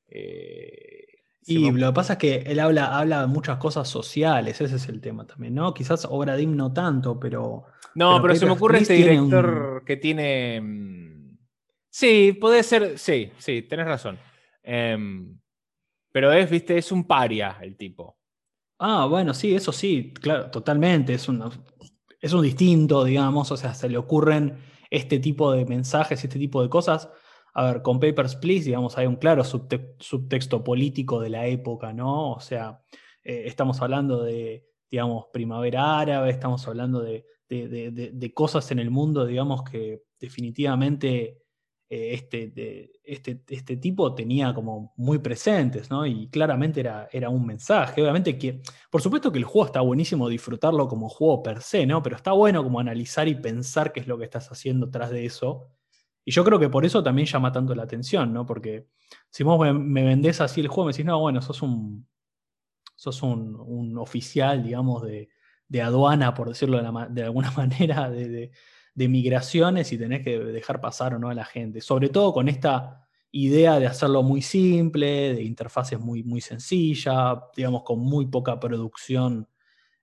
[0.09, 1.07] Eh,
[1.49, 4.89] y lo que pasa es que él habla, habla de muchas cosas sociales, ese es
[4.89, 5.73] el tema también, ¿no?
[5.73, 7.65] Quizás obra de no tanto, pero.
[7.95, 10.61] No, pero, se me ocurre este director que tiene.
[10.61, 11.39] Mm,
[11.89, 12.99] sí, puede ser.
[12.99, 14.19] Sí, sí, tenés razón.
[14.63, 15.39] Em,
[16.13, 18.19] pero es, viste, es un paria el tipo.
[18.79, 21.15] Ah, bueno, sí, eso sí, claro, totalmente.
[21.15, 21.43] Es un,
[22.21, 24.59] es un distinto, digamos, o sea, se le ocurren
[24.91, 27.09] este tipo de mensajes, este tipo de cosas
[27.59, 32.35] a ver, con Papers, Please, digamos, hay un claro subtexto político de la época, ¿no?
[32.35, 32.81] O sea,
[33.25, 37.25] eh, estamos hablando de, digamos, primavera árabe, estamos hablando de,
[38.33, 41.43] cosas en el mundo, digamos, que definitivamente
[41.91, 46.07] eh, este, este, este, tipo tenía como muy presentes, ¿no?
[46.07, 48.01] Y claramente era, era un mensaje.
[48.01, 52.05] Obviamente que, por supuesto que el juego está buenísimo disfrutarlo como juego per se, ¿no?
[52.05, 55.27] Pero está bueno como analizar y pensar qué es lo que estás haciendo tras de
[55.27, 55.73] eso.
[56.29, 58.45] Y yo creo que por eso también llama tanto la atención, ¿no?
[58.45, 58.87] Porque
[59.31, 62.07] si vos me, vendés así el juego, me decís, no, bueno, sos un,
[62.95, 65.31] sos un, oficial, digamos, de,
[65.83, 68.53] aduana, por decirlo de, alguna manera, de,
[68.95, 71.81] migraciones y tenés que dejar pasar o no a la gente.
[71.81, 77.85] Sobre todo con esta idea de hacerlo muy simple, de interfaces muy, muy sencilla, digamos,
[77.85, 79.49] con muy poca producción.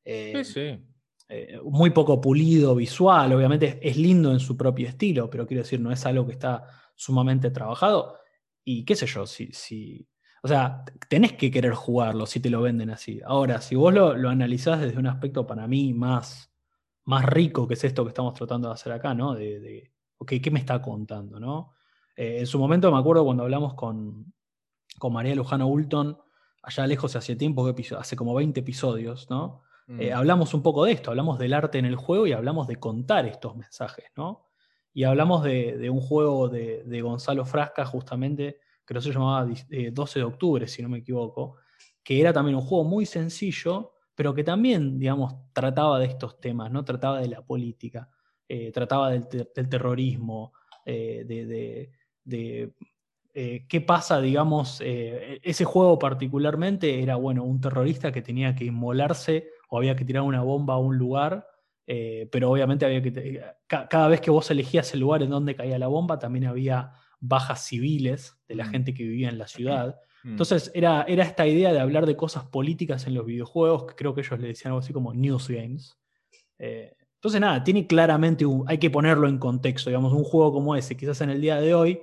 [0.03, 0.79] sí, sí.
[1.27, 5.79] Eh, muy poco pulido visual, obviamente es, lindo en su propio estilo, pero quiero decir,
[5.79, 8.19] no es algo que está sumamente trabajado.
[8.63, 10.07] Y qué sé yo, si, si
[10.43, 13.19] o sea, tenés que querer jugarlo si te lo venden así.
[13.25, 16.51] Ahora, si vos lo, lo analizás desde un aspecto para mí más,
[17.05, 19.33] más rico, que es esto que estamos tratando de hacer acá, ¿no?
[19.33, 19.91] De, de
[20.27, 21.73] ¿qué me está contando, no?
[22.15, 24.33] Eh, en su momento me acuerdo cuando hablamos con,
[24.99, 26.17] con María Lujano Ulton,
[26.61, 29.63] allá lejos hace tiempo, hace como 20 episodios, ¿no?
[29.87, 30.17] Eh, mm.
[30.17, 33.25] hablamos un poco de esto, hablamos del arte en el juego y hablamos de contar
[33.27, 34.47] estos mensajes, ¿no?
[34.93, 40.23] Y hablamos de, un juego de, Gonzalo Frasca, justamente, que se llamaba 12 eh, de
[40.23, 41.57] octubre, si no me equivoco,
[42.01, 46.71] que era también un juego muy sencillo, pero que también, digamos, trataba de estos temas,
[46.71, 46.85] ¿no?
[46.85, 48.09] Trataba de la política,
[48.47, 50.53] eh, trataba del, terrorismo,
[50.85, 51.91] de,
[53.67, 59.78] qué pasa, digamos, ese juego particularmente era, bueno, un terrorista que tenía que inmolarse o
[59.78, 61.47] había que tirar una bomba a un lugar,
[61.88, 65.78] eh, pero obviamente había que cada vez que vos elegías el lugar en donde caía
[65.78, 68.71] la bomba, también había bajas civiles de la mm.
[68.71, 69.99] gente que vivía en la ciudad.
[70.23, 70.32] Mm.
[70.32, 74.13] Entonces era, era esta idea de hablar de cosas políticas en los videojuegos, que creo
[74.13, 75.97] que ellos le decían algo así como news games.
[76.60, 80.95] Eh, entonces nada, tiene claramente, hay que ponerlo en contexto, digamos, un juego como ese,
[80.95, 82.01] quizás en el día de hoy,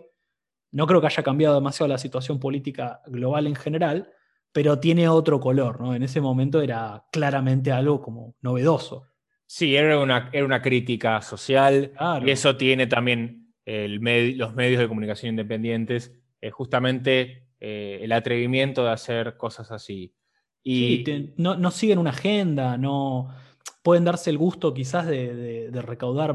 [0.73, 4.11] no creo que haya cambiado demasiado la situación política global en general,
[4.53, 5.95] pero tiene otro color, ¿no?
[5.95, 9.07] En ese momento era claramente algo como novedoso.
[9.47, 11.93] Sí, era una, era una crítica social
[12.25, 13.97] y eso tiene también el
[14.37, 20.15] los medios de comunicación independientes, eh, justamente eh, el atrevimiento de hacer cosas así.
[20.63, 23.35] Y sí, no, siguen una agenda, no
[23.83, 26.35] pueden darse el gusto quizás de, recaudar,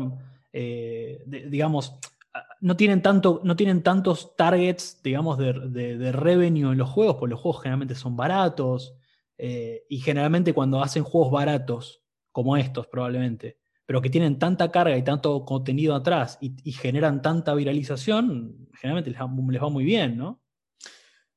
[0.51, 1.97] eh, digamos,
[2.61, 7.41] no tienen, tanto, no tienen tantos targets, digamos, de, revenue en los juegos, porque los
[7.41, 8.95] juegos generalmente son baratos.
[9.37, 14.97] Eh, y generalmente cuando hacen juegos baratos, como estos probablemente, pero que tienen tanta carga
[14.97, 20.41] y tanto contenido atrás y, generan tanta viralización, generalmente les va, muy bien, ¿no?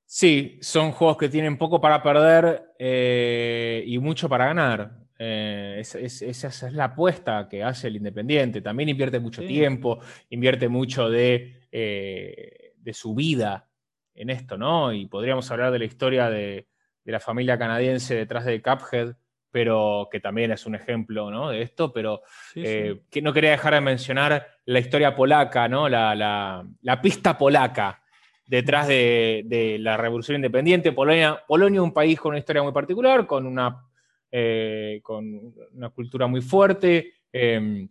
[0.05, 5.00] Sí, son juegos que tienen poco para perder eh, y mucho para ganar.
[5.23, 8.63] Eh, esa es la apuesta que hace el Independiente.
[8.63, 13.69] También invierte mucho tiempo, invierte mucho de, eh, de, su vida
[14.15, 14.95] en esto, ¿no?
[14.95, 16.69] Y podríamos hablar de la historia de,
[17.05, 19.15] la familia canadiense detrás de Cuphead,
[19.51, 21.51] pero que también es un ejemplo ¿no?
[21.51, 22.23] de esto, pero
[22.55, 25.89] eh, que no quería dejar de mencionar la historia polaca, ¿no?
[25.89, 28.01] la, la, pista polaca
[28.47, 30.93] detrás de, de, la revolución independiente.
[30.93, 33.90] Polonia, Polonia, un país con una historia muy particular, con una
[34.33, 37.89] eh, con una cultura muy fuerte, em,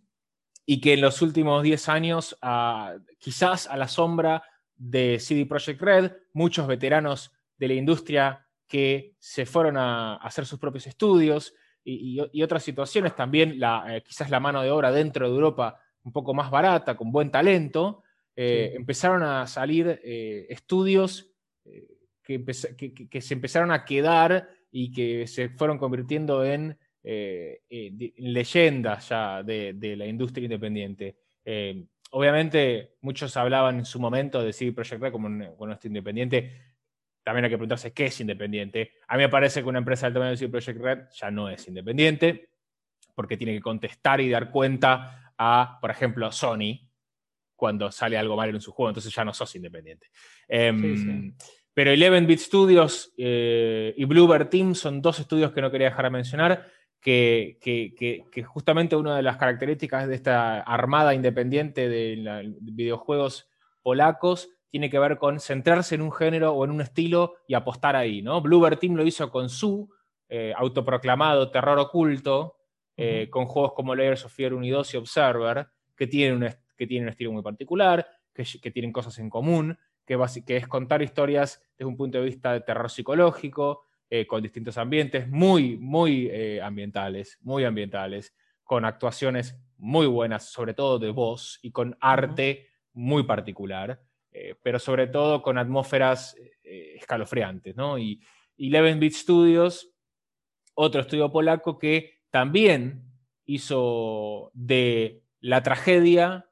[0.64, 2.38] y que en los últimos 10 años,
[3.18, 4.42] quizás a la sombra
[4.76, 10.58] de CD Projekt Red, muchos veteranos de la industria que se fueron a, hacer sus
[10.58, 15.34] propios estudios y, otras situaciones, también la, eh, quizás la mano de obra dentro de
[15.34, 18.02] Europa un poco más barata, con buen talento,
[18.36, 21.32] eh, empezaron a salir estudios
[22.22, 29.08] que, que, se empezaron a quedar y que se fueron convirtiendo en, eh, eh, leyendas
[29.08, 31.16] ya de, la industria independiente.
[31.44, 36.52] Eh, obviamente, muchos hablaban en su momento de CD Projekt Red como un, como independiente.
[37.22, 38.92] También hay que preguntarse qué es independiente.
[39.08, 41.48] A mí me parece que una empresa del tamaño de CD Projekt Red ya no
[41.48, 42.50] es independiente,
[43.14, 46.90] porque tiene que contestar y dar cuenta a, por ejemplo, Sony,
[47.56, 50.08] cuando sale algo mal en su juego, entonces ya no sos independiente.
[50.48, 51.34] Em,
[51.82, 56.10] pero 11-Bit Studios eh, y Bluebird Team son dos estudios que no quería dejar de
[56.10, 56.66] mencionar,
[57.00, 57.56] que,
[58.44, 63.48] justamente una de las características de esta armada independiente de, videojuegos
[63.80, 67.96] polacos tiene que ver con centrarse en un género o en un estilo y apostar
[67.96, 68.20] ahí.
[68.20, 68.42] ¿no?
[68.42, 69.88] Bluebird Team lo hizo con su
[70.28, 72.58] eh, autoproclamado terror oculto,
[72.94, 75.66] eh, con juegos como Layers of Fear 1 y 2 y Observer,
[75.96, 78.06] que tienen, un, que tienen un estilo muy particular.
[78.34, 82.52] que, tienen cosas en común, que, que, es contar historias desde un punto de vista
[82.52, 88.34] de terror psicológico, eh, con distintos ambientes, muy, muy eh, ambientales, muy ambientales,
[88.64, 94.80] con actuaciones muy buenas, sobre todo de voz, y con arte muy particular, eh, pero
[94.80, 97.98] sobre todo con atmósferas escalofriantes, ¿no?
[97.98, 98.20] Y,
[98.58, 99.94] Eleven Beat Studios,
[100.74, 103.04] otro estudio polaco que también
[103.46, 106.46] hizo de la tragedia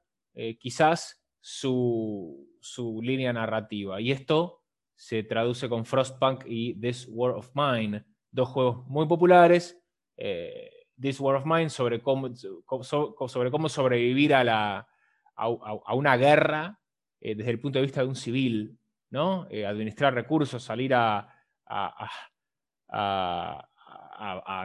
[0.58, 4.00] quizás su, su línea narrativa.
[4.00, 4.62] Y esto
[4.94, 9.80] se traduce con Frostpunk y This War of Mine, dos juegos muy populares.
[10.16, 14.88] Eh, This War of Mine sobre cómo, sobre cómo sobrevivir a, la,
[15.36, 16.80] a, una guerra
[17.20, 18.78] eh, desde el punto de vista de un civil,
[19.10, 19.46] ¿no?
[19.50, 21.32] Eh, administrar recursos, salir a,
[21.66, 22.10] a,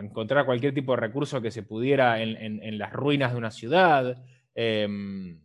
[0.02, 4.24] encontrar cualquier tipo de recurso que se pudiera en, las ruinas de una ciudad
[4.56, 5.43] em,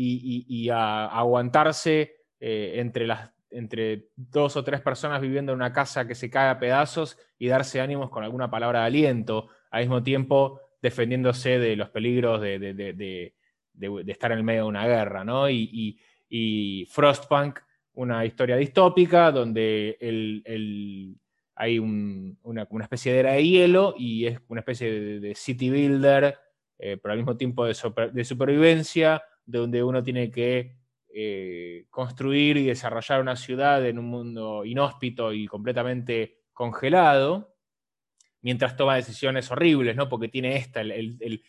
[0.00, 6.06] y, y, a aguantarse entre las entre dos o tres personas viviendo en una casa
[6.06, 10.02] que se cae a pedazos y darse ánimos con alguna palabra de aliento, al mismo
[10.02, 13.34] tiempo defendiéndose de los peligros de,
[14.06, 15.48] estar en el medio de una guerra, ¿no?
[15.50, 15.98] Y,
[16.90, 17.60] Frostpunk,
[17.94, 19.96] una historia distópica donde
[21.54, 26.38] hay una, especie de era de hielo y es una especie de, city builder,
[26.78, 27.74] eh, pero al mismo tiempo de
[28.24, 30.76] supervivencia, donde uno tiene que
[31.08, 37.56] eh, construir y desarrollar una ciudad en un mundo inhóspito y completamente congelado,
[38.42, 40.08] mientras toma decisiones horribles, ¿no?
[40.08, 41.42] Porque tiene esta, el,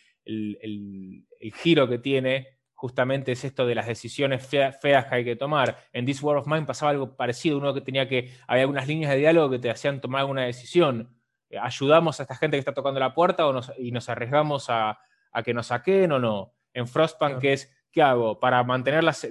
[1.55, 5.77] giro que tiene justamente es esto de las decisiones feas, que hay que tomar.
[5.91, 9.11] En This War of Mine pasaba algo parecido, uno que tenía que, había algunas líneas
[9.11, 11.13] de diálogo que te hacían tomar una decisión.
[11.49, 14.97] Eh, ¿Ayudamos a esta gente que está tocando la puerta o y nos arriesgamos a,
[15.43, 16.55] que nos saquen o no?
[16.73, 18.39] En Frostpunk es ¿qué hago?
[18.39, 19.27] Para mantener las,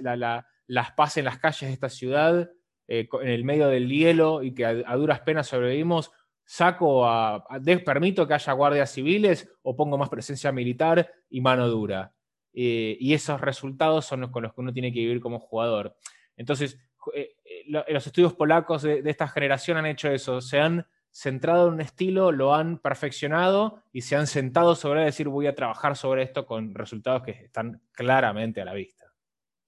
[0.67, 2.49] las paz en las calles de esta ciudad,
[2.87, 6.11] eh, en el medio del hielo y que a, duras penas sobrevivimos,
[6.43, 7.45] saco a,
[7.85, 12.13] permito que haya guardias civiles o pongo más presencia militar y mano dura.
[12.51, 15.95] Eh, y esos resultados son los con los que uno tiene que vivir como jugador.
[16.35, 16.79] Entonces,
[17.13, 17.35] eh,
[17.87, 21.81] los estudios polacos de, de, esta generación han hecho eso, se han centrado en un
[21.81, 26.45] estilo, lo han perfeccionado y se han sentado sobre decir voy a trabajar sobre esto
[26.45, 29.05] con resultados que están claramente a la vista.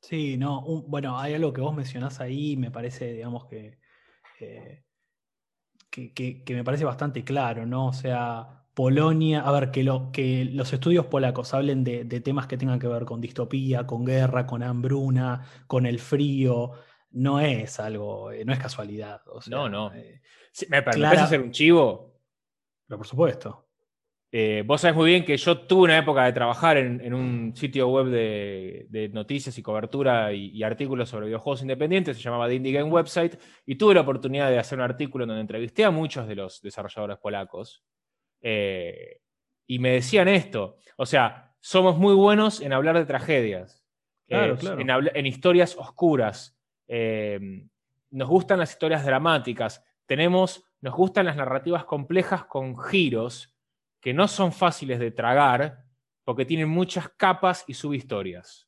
[0.02, 3.78] Sí, no, bueno, hay algo que vos mencionás ahí, me parece, digamos que,
[4.40, 4.84] eh,
[5.92, 7.88] que, me parece bastante claro, ¿no?
[7.88, 12.58] O sea, Polonia, a ver, que, lo, que los estudios polacos hablen de, temas que
[12.58, 16.72] tengan que ver con distopía, con guerra, con hambruna, con el frío,
[17.12, 19.22] no es algo, eh, no es casualidad.
[19.50, 19.94] no, no.
[19.94, 20.22] Eh,
[20.70, 22.14] ¿Me permites hacer un chivo?
[22.88, 23.68] Pero por supuesto.
[24.34, 27.90] Eh, vos sabés muy bien que yo tuve una época de trabajar en, un sitio
[27.90, 32.90] web de, noticias y cobertura y, artículos sobre videojuegos independientes, se llamaba The Indie Game
[32.90, 36.36] Website, y tuve la oportunidad de hacer un artículo en donde entrevisté a muchos de
[36.36, 37.84] los desarrolladores polacos.
[38.42, 43.84] y me decían esto, o sea, somos muy buenos en hablar de tragedias,
[44.28, 52.78] en, historias oscuras, nos gustan las historias dramáticas, tenemos, nos gustan las narrativas complejas con
[52.78, 53.56] giros
[54.02, 55.86] que no son fáciles de tragar
[56.26, 58.68] porque tienen muchas capas y subhistorias.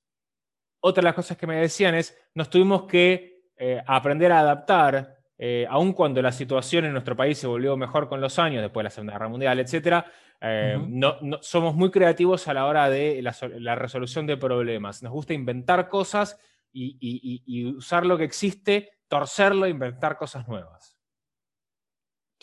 [0.80, 5.18] Otra de las cosas que me decían es, nos tuvimos que eh, aprender a adaptar,
[5.38, 8.82] eh, aun cuando la situación en nuestro país se volvió mejor con los años, después
[8.82, 10.06] de la Segunda Guerra Mundial, etc.,
[10.40, 15.04] eh, no, somos muy creativos a la hora de la resolución de problemas.
[15.04, 16.40] Nos gusta inventar cosas
[16.72, 20.93] y, usar lo que existe, torcerlo e inventar cosas nuevas.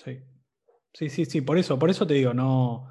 [0.04, 0.22] Sí.
[0.92, 2.88] Sí, sí, sí, por eso, por eso te digo, no,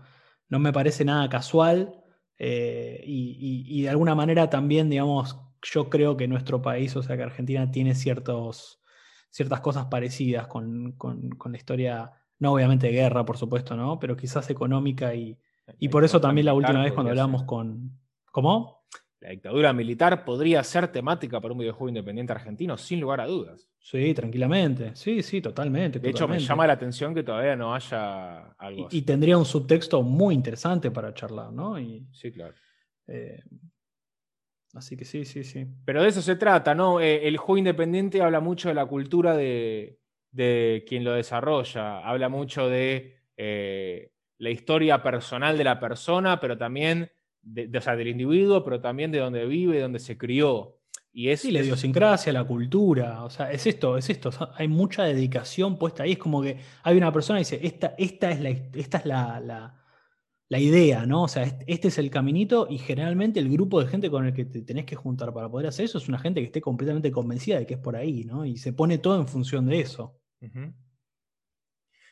[0.48, 2.00] no me parece nada casual
[2.38, 7.24] eh, y, de alguna manera también, digamos, yo creo que nuestro país, o sea, que
[7.24, 8.82] Argentina tiene ciertos,
[9.30, 14.00] ciertas cosas parecidas con, la historia, no obviamente de guerra, por supuesto, ¿no?
[14.00, 15.38] Pero quizás económica y,
[15.78, 18.00] y por eso también la última vez cuando hablamos con...
[18.32, 18.79] ¿Cómo?
[19.22, 23.70] La dictadura militar podría ser temática para un videojuego independiente argentino, sin lugar a dudas.
[23.78, 24.96] Sí, tranquilamente.
[24.96, 26.00] Sí, sí, totalmente.
[26.00, 30.02] De hecho, me llama la atención que todavía no haya algo y, tendría un subtexto
[30.04, 31.76] muy interesante para charlar, ¿no?
[32.14, 32.54] sí, claro.
[33.08, 33.42] Eh,
[34.74, 35.66] así que sí, sí, sí.
[35.84, 37.02] Pero de eso se trata, ¿no?
[37.02, 40.00] Eh, el juego independiente habla mucho de la cultura de,
[40.88, 47.12] quien lo desarrolla, habla mucho de eh, la historia personal de la persona, pero también
[47.42, 50.78] de, o sea, del individuo, pero también de donde vive, de donde se crió.
[51.12, 55.04] Y es, sí, la idiosincrasia, la cultura, o sea, es esto, es esto, hay mucha
[55.04, 58.50] dedicación puesta ahí, es como que hay una persona que dice, esta, esta es la,
[58.50, 59.80] esta es la,
[60.50, 61.24] la idea, ¿no?
[61.24, 64.46] O sea, este es el caminito y generalmente el grupo de gente con el que
[64.46, 67.60] te tenés que juntar para poder hacer eso es una gente que esté completamente convencida
[67.60, 68.46] de que es por ahí, ¿no?
[68.46, 70.20] Y se pone todo en función de eso.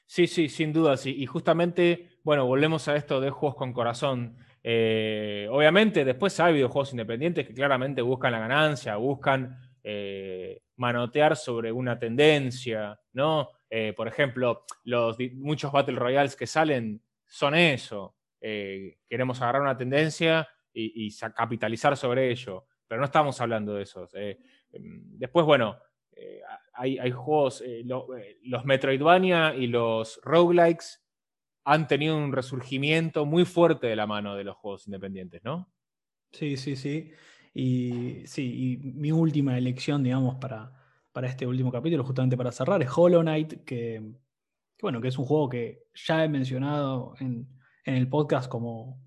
[0.05, 1.15] Sí, sí, sin duda, sí.
[1.17, 4.37] Y justamente, bueno, volvemos a esto de juegos con corazón.
[4.69, 11.71] Eh, obviamente, después hay videojuegos independientes que claramente buscan la ganancia, buscan eh, manotear sobre
[11.71, 13.51] una tendencia, ¿no?
[13.69, 18.17] Eh, por ejemplo, los, muchos Battle Royales que salen son eso.
[18.41, 24.05] queremos agarrar una tendencia y, capitalizar sobre ello, pero no estamos hablando de eso.
[24.13, 24.37] Em,
[25.17, 25.77] después, bueno,
[26.73, 31.06] hay, juegos, los Metroidvania y los roguelikes
[31.69, 35.69] han tenido un resurgimiento muy fuerte de la mano de los juegos independientes, ¿no?
[36.31, 37.11] Sí, sí, sí.
[37.53, 40.71] Y sí, mi última elección, digamos, para,
[41.11, 44.01] para este último capítulo, justamente para cerrar, es Hollow Knight, que,
[44.81, 47.49] bueno, que es un juego que ya he mencionado en,
[47.83, 49.03] el podcast como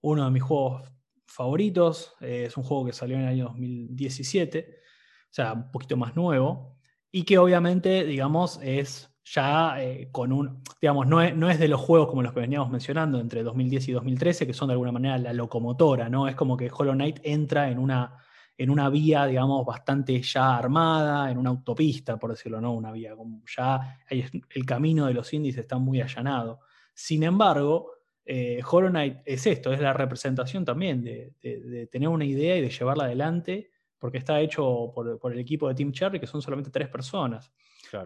[0.00, 0.88] uno de mis juegos
[1.26, 2.14] favoritos.
[2.20, 6.14] Eh, es un juego que salió en el año 2017, o sea, un poquito más
[6.14, 6.78] nuevo,
[7.10, 11.68] y que obviamente, digamos, es ya eh, con un, digamos, no es, no es, de
[11.68, 14.92] los juegos como los que veníamos mencionando entre 2010 y 2013, que son de alguna
[14.92, 16.28] manera la locomotora, ¿no?
[16.28, 18.16] Es como que Hollow Knight entra en una,
[18.56, 22.72] en una vía, digamos, bastante ya armada, en una autopista, por decirlo, ¿no?
[22.72, 26.60] Una vía, como ya el camino de los indies está muy allanado.
[26.94, 27.92] Sin embargo,
[28.24, 32.70] eh, Hollow Knight es esto, es la representación también de, tener una idea y de
[32.70, 36.70] llevarla adelante, porque está hecho por, por el equipo de Team Cherry, que son solamente
[36.70, 37.52] tres personas.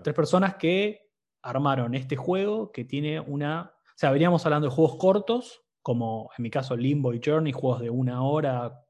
[0.02, 1.11] Tres personas que
[1.42, 3.74] armaron este juego que tiene una...
[3.88, 7.80] O sea, veníamos hablando de juegos cortos, como en mi caso Limbo y Journey, juegos
[7.80, 8.80] de una hora,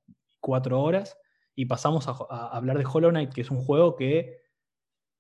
[0.41, 1.19] cuatro horas,
[1.55, 2.13] y pasamos a,
[2.49, 4.41] hablar de Hollow Knight, que es un juego que,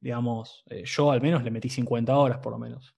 [0.00, 2.94] digamos, eh, yo al menos le metí 50 horas por lo menos.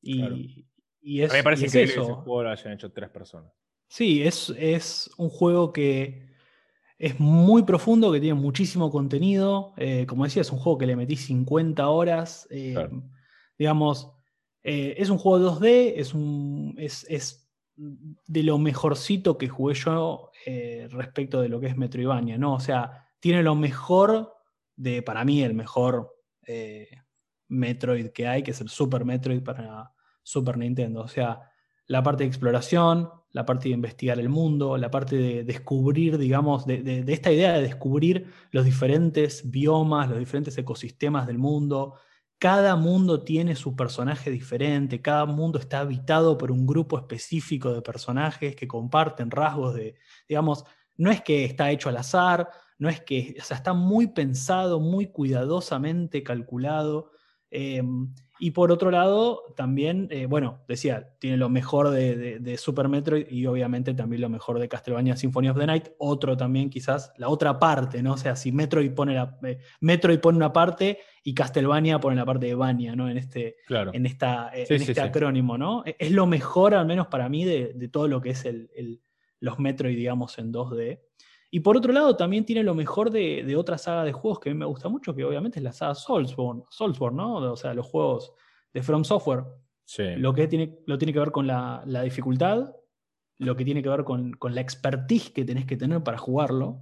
[0.00, 0.66] Y,
[1.00, 3.52] y es, a mí me parece que ese juego lo hayan hecho tres personas.
[3.88, 6.32] Sí, es, es un juego que
[6.98, 9.74] es muy profundo, que tiene muchísimo contenido.
[9.76, 12.46] Eh, como decía, es un juego que le metí 50 horas.
[12.50, 12.74] Eh,
[13.62, 14.10] digamos,
[14.64, 20.88] eh, es un juego 2D, es, un, es, de lo mejorcito que jugué yo eh,
[20.90, 22.54] respecto de lo que es Metroidvania, ¿no?
[22.54, 24.34] O sea, tiene lo mejor
[24.74, 26.12] de, para mí, el mejor
[26.44, 26.88] eh,
[27.46, 29.92] Metroid que hay, que es el Super Metroid para
[30.24, 31.02] Super Nintendo.
[31.02, 31.40] O sea,
[31.86, 36.66] la parte de exploración, la parte de investigar el mundo, la parte de descubrir, digamos,
[36.66, 41.94] de esta idea de descubrir los diferentes biomas, los diferentes ecosistemas del mundo,
[42.42, 47.82] cada mundo tiene su personaje diferente, cada mundo está habitado por un grupo específico de
[47.82, 49.94] personajes que comparten rasgos de,
[50.28, 50.64] digamos,
[50.96, 54.80] no es que está hecho al azar, no es que, o sea, está muy pensado,
[54.80, 57.12] muy cuidadosamente calculado.
[57.54, 58.08] Em,
[58.40, 63.46] y por otro lado, también, eh, bueno, decía, tiene lo mejor de, Super Metroid y
[63.46, 65.90] obviamente también lo mejor de Castlevania Symphony of the Night.
[65.98, 68.14] Otro también, quizás, la otra parte, ¿no?
[68.14, 72.24] O sea, si Metroid pone, la, eh, Metroid pone una parte y Castlevania pone la
[72.24, 73.08] parte de Vania, ¿no?
[73.08, 75.84] En este, en esta, eh, este acrónimo, ¿no?
[75.86, 79.02] E, es lo mejor, al menos para mí, de, todo lo que es el,
[79.38, 81.00] los Metroid, digamos, en 2D.
[81.54, 84.54] Y por otro lado, también tiene lo mejor de, otra saga de juegos que a
[84.54, 87.34] mí me gusta mucho, que obviamente es la saga Soulsborne, Soulsborne ¿no?
[87.52, 88.32] O sea, los juegos
[88.72, 89.44] de From Software.
[90.16, 92.74] Lo que tiene, lo tiene que ver con la, dificultad,
[93.36, 96.80] lo que tiene que ver con, la expertise que tenés que tener para jugarlo.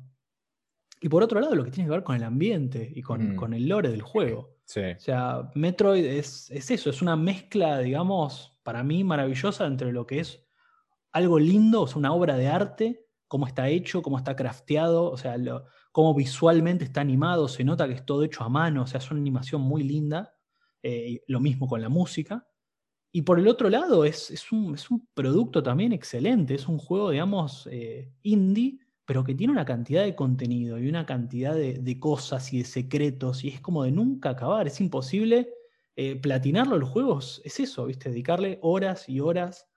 [1.01, 3.55] Y por otro lado, lo que tiene que ver con el ambiente y con, mm.
[3.55, 4.55] el lore del juego.
[4.65, 10.07] O sea, Metroid es, es, eso, es una mezcla, digamos, para mí maravillosa entre lo
[10.07, 10.47] que es
[11.11, 15.17] algo lindo, o sea, una obra de arte cómo está hecho, cómo está crafteado, o
[15.17, 15.37] sea,
[15.93, 19.09] cómo visualmente está animado, se nota que es todo hecho a mano, o sea, es
[19.09, 20.35] una animación muy linda,
[20.83, 22.45] eh, lo mismo con la música.
[23.13, 24.77] Y por el otro lado, es, un,
[25.15, 30.17] producto también excelente, es un juego, digamos, eh, indie, pero que tiene una cantidad de
[30.17, 34.67] contenido y una cantidad de, cosas y de secretos, y es como de nunca acabar,
[34.67, 35.55] es imposible
[35.95, 38.11] eh, platinarlo los juegos, es eso, ¿viste?
[38.11, 39.70] Dedicarle horas y horas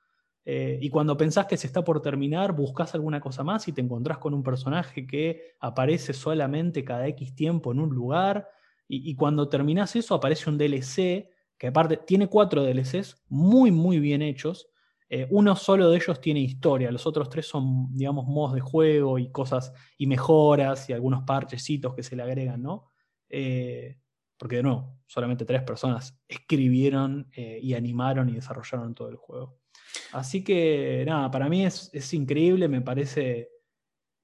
[0.46, 3.82] eh, y cuando pensás que se está por terminar, buscas alguna cosa más y te
[3.82, 8.50] encontrás con un personaje que aparece solamente cada X tiempo en un lugar.
[8.88, 14.22] Y, cuando terminás eso, aparece un DLC, que aparte tiene cuatro DLCs muy, muy bien
[14.22, 14.70] hechos.
[15.10, 19.18] Eh, uno solo de ellos tiene historia, los otros tres son, digamos, modos de juego
[19.18, 22.92] y cosas y mejoras y algunos parchecitos que se le agregan, ¿no?
[23.30, 23.98] Eh,
[24.38, 29.63] porque de nuevo, solamente tres personas escribieron y animaron y desarrollaron todo el juego.
[30.12, 33.50] Así que nada, para mí es, increíble, me parece,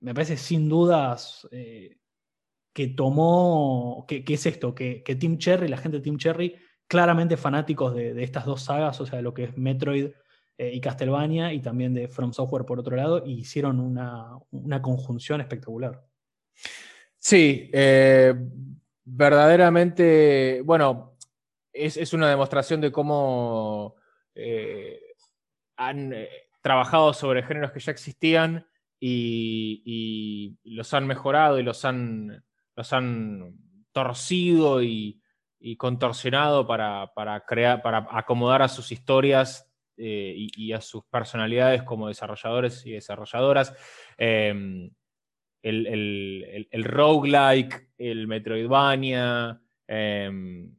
[0.01, 1.97] me parece sin dudas eh,
[2.73, 6.55] que tomó, que, es esto, que, que, Cherry, la gente de Team Cherry,
[6.87, 10.11] claramente fanáticos de, estas dos sagas, o sea, lo que es Metroid
[10.57, 14.37] y Castlevania y también de From Software por otro lado, y hicieron una,
[14.81, 16.05] conjunción espectacular.
[17.17, 17.71] Sí,
[19.05, 21.17] verdaderamente, bueno,
[21.71, 23.95] es, una demostración de cómo
[25.79, 26.13] han
[26.61, 28.67] trabajado sobre géneros que ya existían
[28.99, 32.43] y, los han mejorado y los han,
[32.75, 33.55] los han
[33.91, 35.21] torcido y,
[35.77, 37.11] contorsionado para,
[37.47, 43.73] crear, para acomodar a sus historias eh, y, a sus personalidades como desarrolladores y desarrolladoras.
[44.17, 44.91] Em,
[45.61, 49.61] el, el, el, roguelike, el Metroidvania.
[49.87, 50.73] Em,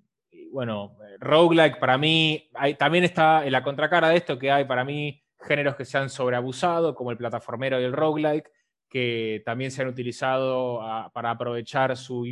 [0.52, 4.84] bueno, roguelike para mí, hay, también está en la contracara de esto que hay para
[4.84, 8.50] mí géneros que se han sobreabusado, como el plataformero y el roguelike,
[8.88, 12.26] que también se han utilizado ah, para aprovechar su,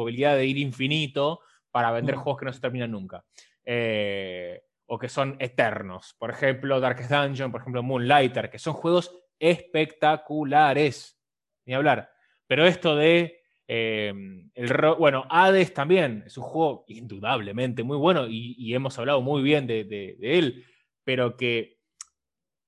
[0.00, 1.40] habilidad de ir infinito
[1.70, 3.24] para vender juegos que no se terminan nunca.
[3.64, 6.14] Eh, o que son eternos.
[6.18, 11.20] Por ejemplo, Darkest Dungeon, por ejemplo, Moonlighter, que son juegos espectaculares.
[11.66, 12.10] Ni hablar.
[12.46, 13.37] Pero esto de.
[13.70, 14.12] Eh,
[14.54, 19.66] el bueno, Hades también es un juego indudablemente muy bueno y, hemos hablado muy bien
[19.66, 20.64] de él,
[21.04, 21.78] pero que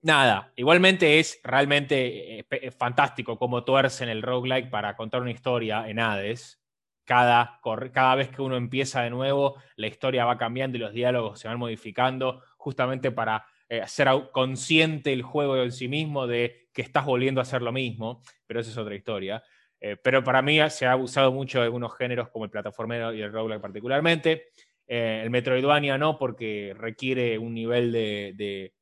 [0.02, 6.00] nada, igualmente es realmente eh, fantástico cómo tuercen el roguelike para contar una historia en
[6.00, 6.58] Hades.
[7.04, 7.60] Cada,
[7.92, 11.48] cada vez que uno empieza de nuevo, la historia va cambiando y los diálogos se
[11.48, 17.04] van modificando, justamente para eh, hacer consciente el juego en sí mismo de que estás
[17.04, 19.42] volviendo a hacer lo mismo, pero esa es otra historia.
[20.02, 23.32] Pero para mí se ha abusado mucho de algunos géneros como el plataformero y el
[23.32, 24.48] roguelike particularmente.
[24.86, 28.72] el Metroidvania no, porque requiere un nivel de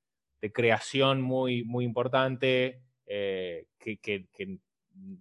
[0.52, 4.58] creación muy, muy importante eh, que,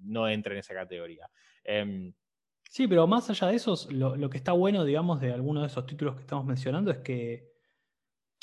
[0.04, 1.30] no entra en esa categoría.
[1.64, 2.14] Em,
[2.70, 5.86] sí, pero más allá de eso, lo, que está bueno, digamos, de algunos de esos
[5.86, 7.52] títulos que estamos mencionando es que,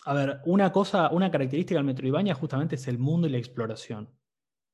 [0.04, 4.08] a ver, una cosa, una característica del Metroidvania justamente es el mundo y la exploración.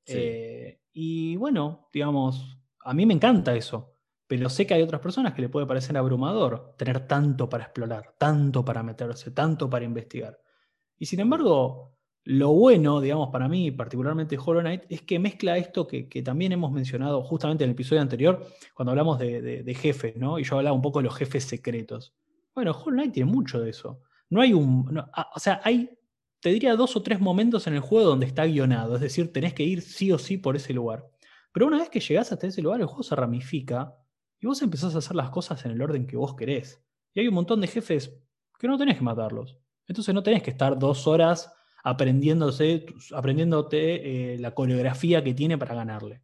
[0.05, 3.95] Eh, y bueno, digamos, a mí me encanta eso,
[4.27, 8.15] pero sé que hay otras personas que le puede parecer abrumador tener tanto para explorar,
[8.17, 10.39] tanto para meterse, tanto para investigar.
[10.97, 15.87] Y sin embargo, lo bueno, digamos, para mí, particularmente Hollow Knight, es que mezcla esto
[15.87, 18.45] que, también hemos mencionado justamente en el episodio anterior,
[18.75, 20.37] cuando hablamos de, jefes, ¿no?
[20.37, 22.13] Y yo hablaba un poco de los jefes secretos.
[22.53, 24.01] Bueno, Hollow Knight tiene mucho de eso.
[24.29, 24.97] No hay un.
[25.13, 25.89] Ah, o sea, hay,
[26.41, 28.95] te diría, dos o tres momentos en el juego donde está guionado.
[28.95, 31.07] Es decir, tenés que ir sí o sí por ese lugar.
[31.51, 33.95] Pero una vez que llegás hasta ese lugar, el juego se ramifica
[34.39, 36.81] y vos empezás a hacer las cosas en el orden que vos querés.
[37.13, 38.11] Y hay un montón de jefes
[38.57, 39.57] que no tenés que matarlos.
[39.87, 45.75] Entonces no tenés que estar dos horas aprendiéndose, aprendiéndote eh, la coreografía que tiene para
[45.75, 46.21] ganarle.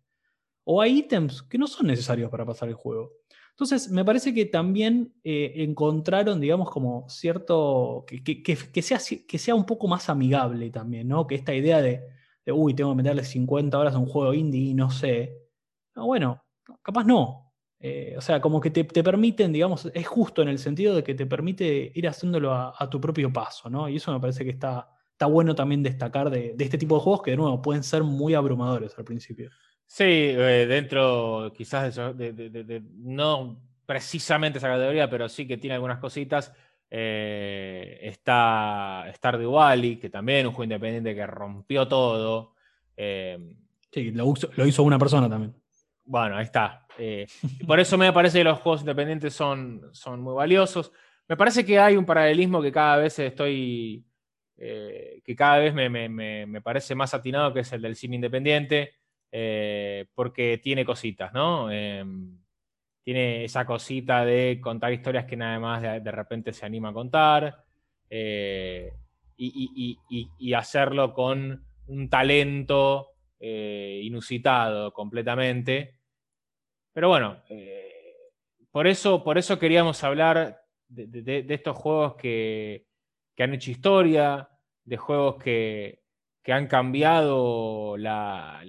[0.63, 3.13] O hay ítems que no son necesarios para pasar el juego.
[3.57, 9.65] Entonces, me parece que también eh, encontraron, digamos, como cierto, que, sea, que sea un
[9.65, 11.25] poco más amigable también, ¿no?
[11.25, 12.03] Que esta idea de,
[12.45, 15.35] uy, tengo que meterle 50 horas a un juego indie y no sé.
[15.95, 16.43] bueno,
[16.83, 17.51] capaz no.
[17.79, 21.15] Eh, o sea, como que te, permiten, digamos, es justo en el sentido de que
[21.15, 23.89] te permite ir haciéndolo a, a tu propio paso, ¿no?
[23.89, 24.87] Y eso me parece que está,
[25.17, 28.35] está bueno también destacar de, este tipo de juegos que de nuevo pueden ser muy
[28.35, 29.49] abrumadores al principio.
[29.87, 36.53] Sí, eh, dentro quizás de, no precisamente esa categoría, pero sí que tiene algunas cositas.
[36.89, 42.53] Eh, está Stardew Valley, que también es un juego independiente que rompió todo.
[42.97, 43.39] Eh,
[43.91, 44.33] sí, lo,
[44.65, 45.55] hizo una persona también.
[46.03, 46.85] Bueno, ahí está.
[47.65, 50.91] por eso me parece que los juegos independientes son, son muy valiosos.
[51.29, 54.03] Me parece que hay un paralelismo que cada vez estoy
[54.57, 58.95] que cada vez me, parece más atinado, que es el del cine independiente,
[59.31, 61.71] eh, porque tiene cositas, ¿no?
[61.71, 62.37] Em,
[63.03, 67.63] tiene esa cosita de contar historias que nada más de, repente se anima a contar
[68.09, 68.93] eh,
[69.37, 75.99] y, hacerlo con un talento inusitado completamente.
[76.91, 77.43] Pero bueno,
[78.71, 82.87] por, eso, por eso queríamos hablar de estos juegos que,
[83.37, 84.49] que han hecho historia,
[84.83, 86.01] de juegos que,
[86.53, 88.61] han cambiado la,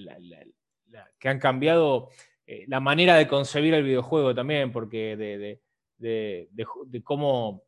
[1.19, 2.11] que han cambiado
[2.47, 7.65] eh, la manera de concebir el videojuego también, porque de, cómo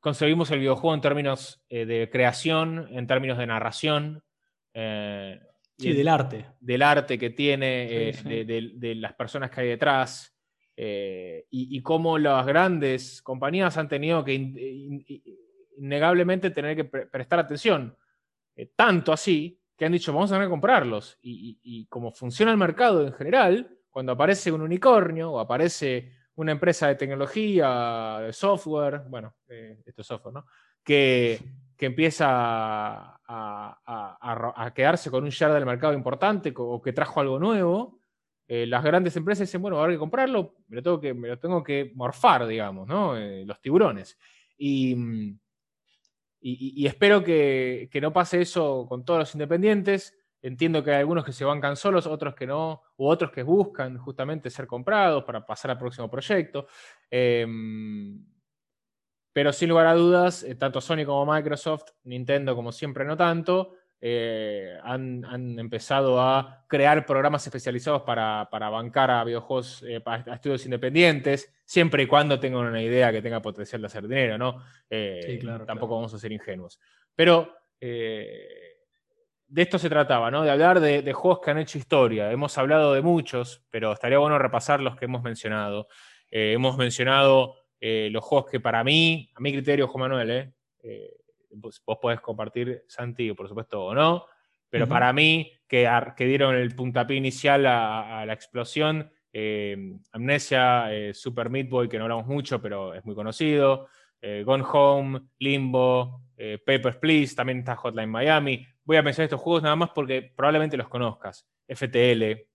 [0.00, 4.22] concebimos el videojuego en términos eh, de creación, en términos de narración.
[4.74, 5.40] Eh,
[5.78, 6.46] y del arte.
[6.58, 10.34] Del arte que tiene, De, las personas que hay detrás.
[10.76, 14.34] y, y, cómo las grandes compañías han tenido que
[15.76, 17.96] innegablemente tener que prestar atención.
[18.56, 21.18] Eh, tanto así que han dicho, vamos a comprarlos.
[21.20, 26.88] Y, como funciona el mercado en general, cuando aparece un unicornio o aparece una empresa
[26.88, 30.46] de tecnología, de software, bueno, eh, esto es software, ¿no?
[30.82, 31.38] Que,
[31.76, 37.98] que empieza a, quedarse con un share del mercado importante o que trajo algo nuevo,
[38.48, 41.36] eh, las grandes empresas dicen, bueno, ahora hay que comprarlo, me lo tengo que, me
[41.36, 43.14] tengo que morfar, digamos, ¿no?
[43.44, 44.18] Los tiburones.
[44.56, 44.96] Y,
[46.86, 50.16] espero que, que, no pase eso con todos los independientes.
[50.42, 53.98] Entiendo que hay algunos que se bancan solos, otros que no, u otros que buscan
[53.98, 56.68] justamente ser comprados para pasar al próximo proyecto.
[57.10, 58.24] Em,
[59.32, 63.74] pero sin lugar a dudas, eh, tanto Sony como Microsoft, Nintendo como siempre no tanto,
[64.00, 71.52] eh, han, empezado a crear programas especializados para, bancar a videojuegos, eh, a estudios independientes,
[71.64, 74.62] siempre y cuando tengan una idea que tenga potencial de hacer dinero, ¿no?
[75.66, 76.78] tampoco vamos a ser ingenuos.
[77.14, 77.52] Pero
[79.48, 80.42] de esto se trataba, ¿no?
[80.42, 82.30] De hablar de, juegos que han hecho historia.
[82.32, 85.88] Hemos hablado de muchos, pero estaría bueno repasar los que hemos mencionado.
[86.30, 91.15] Eh, hemos mencionado eh, los juegos que para mí, a mi criterio, Juan Manuel, eh,
[91.60, 94.26] vos, podés compartir, Santi, por supuesto, o no,
[94.68, 99.10] pero para mí, que, que, dieron el puntapié inicial a, la explosión,
[100.12, 103.86] Amnesia, Super Meat Boy, que no hablamos mucho, pero es muy conocido,
[104.44, 106.22] Gone Home, Limbo,
[106.66, 110.76] Papers, Please, también está Hotline Miami, voy a mencionar estos juegos nada más porque probablemente
[110.76, 111.46] los conozcas.
[111.68, 112.46] FTL,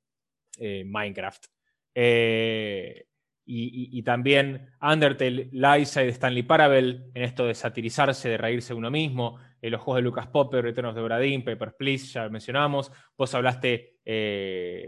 [0.58, 1.46] eh, Minecraft.
[1.94, 3.06] Eh,
[3.46, 9.38] y, también Undertale, Liza y Stanley Parable en esto de satirizarse, de reírse uno mismo.
[9.62, 12.92] Eh, los juegos de Lucas Popper, Return de Bradin, Papers, Please, ya mencionamos.
[13.18, 13.98] Vos hablaste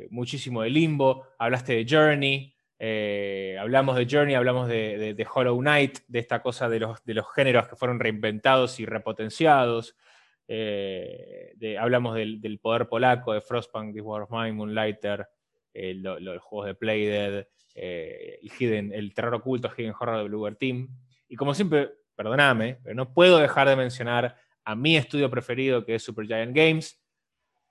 [0.10, 2.56] muchísimo de Limbo, hablaste de Journey.
[3.60, 7.76] hablamos de Journey, hablamos de, Hollow Knight, de esta cosa de los, los géneros que
[7.76, 9.96] fueron reinventados y repotenciados.
[10.48, 15.28] Eh, hablamos del, poder polaco, de Frostpunk, This War of Mine, Moonlighter,
[15.74, 20.88] eh, los juegos de Playdead, eh, el, terror oculto, Hidden Horror de Bluebird Team.
[21.28, 25.96] Y como siempre, perdóname, pero no puedo dejar de mencionar a mi estudio preferido, que
[25.96, 27.02] es Supergiant Games.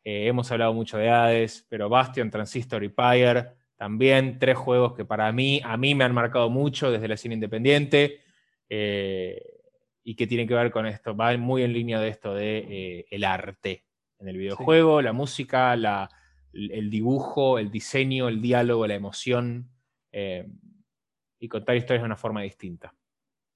[0.05, 5.31] hemos hablado mucho de Hades, pero Bastion, Transistor y Pyre, también tres juegos que para
[5.33, 8.21] mí, a mí me han marcado mucho desde la cine independiente
[10.05, 13.07] y que tiene que ver con esto, va muy en línea de esto de eh,
[13.11, 13.85] el arte
[14.19, 16.09] en el videojuego, la música, la,
[16.53, 19.71] el dibujo, el diseño, el diálogo, la emoción
[20.13, 20.49] eh,
[21.39, 22.95] y contar historias de una forma distinta.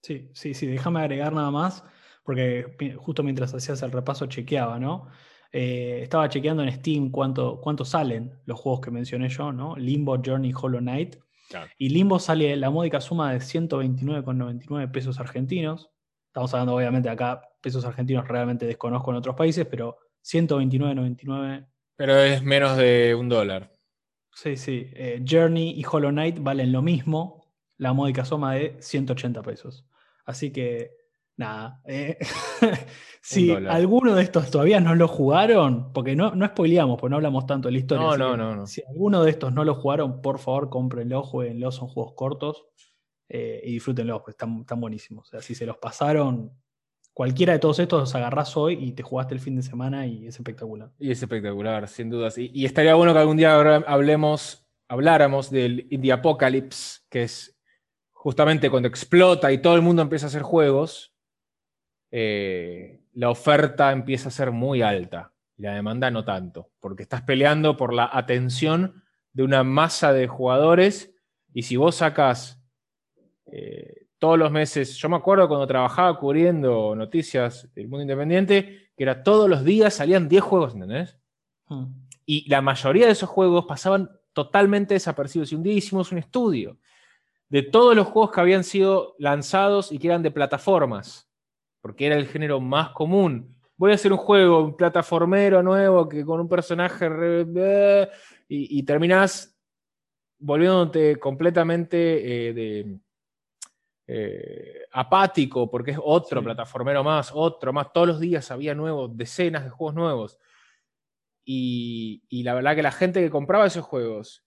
[0.02, 1.84] Sí, sí, sí, déjame agregar nada más,
[2.24, 5.08] porque justo mientras hacías el repaso chequeaba, ¿no?
[5.52, 9.76] Eh, estaba chequeando en Steam cuánto, cuánto salen los juegos que mencioné yo, ¿no?
[9.76, 11.16] Limbo, Journey, Hollow Knight.
[11.78, 15.90] Y Limbo sale la módica suma de 129,99 pesos argentinos,
[16.36, 21.66] Estamos hablando, obviamente, acá pesos argentinos realmente desconozco en otros países, pero 129.99.
[21.96, 23.72] Pero es menos de un dólar.
[24.36, 24.90] Sí, sí.
[24.92, 27.46] Eh, Journey y Hollow Knight valen lo mismo,
[27.78, 29.86] la módica suma de 180 pesos.
[30.26, 30.90] Así que,
[31.38, 31.80] nada.
[31.86, 32.18] Eh,
[33.22, 37.46] si alguno de estos todavía no lo jugaron, porque no, no spoileamos, porque no hablamos
[37.46, 38.04] tanto de la historia.
[38.04, 41.72] No, no, no, no, Si alguno de estos no lo jugaron, por favor, cómprenlo, jueguenlo,
[41.72, 42.66] son juegos cortos.
[43.30, 45.28] Eh, y disfrútenlos, pues están, buenísimos.
[45.28, 46.52] O sea, si se los pasaron,
[47.16, 50.26] cualquiera de todos estos los agarrás hoy y te jugaste el fin de semana y
[50.26, 50.90] es espectacular.
[50.98, 52.36] Y es espectacular, sin dudas.
[52.36, 57.58] Y, estaría bueno que algún día hablemos, habláramos del Indie Apocalypse, que es
[58.12, 61.14] justamente cuando explota y todo el mundo empieza a hacer juegos,
[62.10, 67.22] eh, la oferta empieza a ser muy alta y la demanda no tanto, porque estás
[67.22, 69.02] peleando por la atención
[69.32, 71.14] de una masa de jugadores
[71.54, 72.62] y si vos sacas
[73.46, 79.02] eh, todos los meses, yo me acuerdo cuando trabajaba cubriendo noticias del mundo independiente, que
[79.02, 81.18] era todos los días salían 10 juegos, ¿entendés?
[81.66, 81.86] Hmm.
[82.24, 85.52] Y la mayoría de esos juegos pasaban totalmente desapercibidos.
[85.52, 86.78] Y un día hicimos un estudio
[87.48, 91.30] de todos los juegos que habían sido lanzados y que eran de plataformas,
[91.80, 93.54] porque era el género más común.
[93.76, 97.06] Voy a hacer un juego, un plataformero nuevo que con un personaje
[98.48, 99.56] y, y terminás
[100.38, 102.98] volviéndote completamente eh, de,
[104.08, 107.92] eh, apático, porque es otro plataformero más, otro más.
[107.92, 110.38] Todos los días había nuevos, decenas de juegos nuevos.
[111.44, 114.44] Y, la verdad que la gente que compraba esos juegos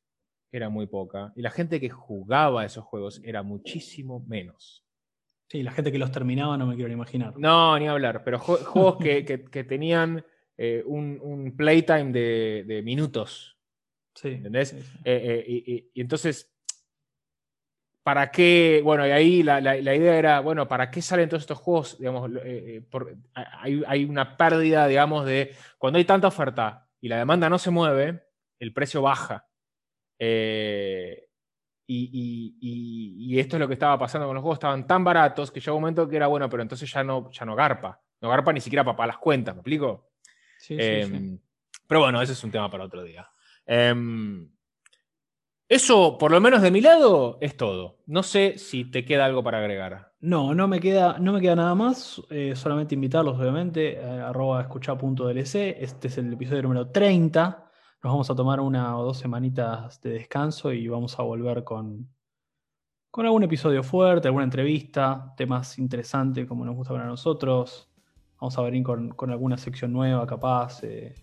[0.51, 1.33] era muy poca.
[1.35, 4.85] Y la gente que jugaba esos juegos era muchísimo menos.
[5.47, 7.37] Sí, la gente que los terminaba no me quiero ni imaginar.
[7.37, 10.25] No, ni hablar, pero juegos que, tenían
[10.57, 13.57] eh, un, playtime de, minutos.
[14.13, 14.29] Sí.
[14.29, 14.75] ¿Entendés?
[15.03, 16.53] Eh, y, entonces
[18.03, 18.81] ¿para qué?
[18.83, 21.97] Bueno, y ahí la, idea era, bueno, ¿para qué salen todos estos juegos?
[21.99, 23.15] Digamos, eh, eh,
[23.87, 28.23] hay, una pérdida, digamos, de cuando hay tanta oferta y la demanda no se mueve,
[28.59, 29.47] el precio baja.
[30.17, 31.25] Eh,
[31.91, 35.77] y, esto es lo que estaba pasando con los juegos, estaban tan baratos que llegó
[35.77, 38.01] un momento que era, bueno, pero entonces ya no, ya no garpa.
[38.21, 40.11] No garpa ni siquiera para las cuentas, ¿me explico?
[40.57, 41.41] Sí, sí, Em, sí.
[41.87, 43.27] Pero bueno, ese es un tema para otro día.
[45.69, 47.99] Eso, por lo menos de mi lado, es todo.
[48.07, 50.13] No sé si te queda algo para agregar.
[50.19, 52.19] No, no me queda, no me queda nada más.
[52.31, 55.55] eh, solamente invitarlos, obviamente, a arroba escucha.dlc.
[55.55, 57.69] Este es el episodio número 30.
[58.01, 62.09] Nos vamos a tomar una o dos semanitas de descanso y vamos a volver con,
[63.11, 67.87] con algún episodio fuerte, alguna entrevista, temas interesantes como nos gusta para nosotros.
[68.41, 70.83] Vamos a venir con, con alguna sección nueva, capaz.
[70.83, 71.13] eh.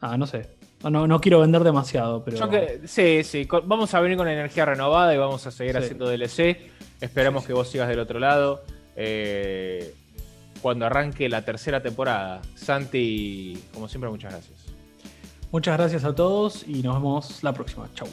[0.00, 0.56] Ah, no sé.
[0.90, 2.36] No, no, quiero vender demasiado, pero.
[2.36, 5.78] Yo que- sí, sí, vamos a venir con energía renovada y vamos a seguir Sí.
[5.78, 6.70] haciendo DLC.
[7.00, 7.48] Esperamos Sí, sí.
[7.48, 8.62] que vos sigas del otro lado.
[8.96, 9.94] Eh,
[10.62, 12.40] cuando arranque la tercera temporada.
[12.54, 14.64] Santi, como siempre, muchas gracias.
[15.52, 17.88] Muchas gracias a todos y nos vemos la próxima.
[17.94, 18.08] Chau.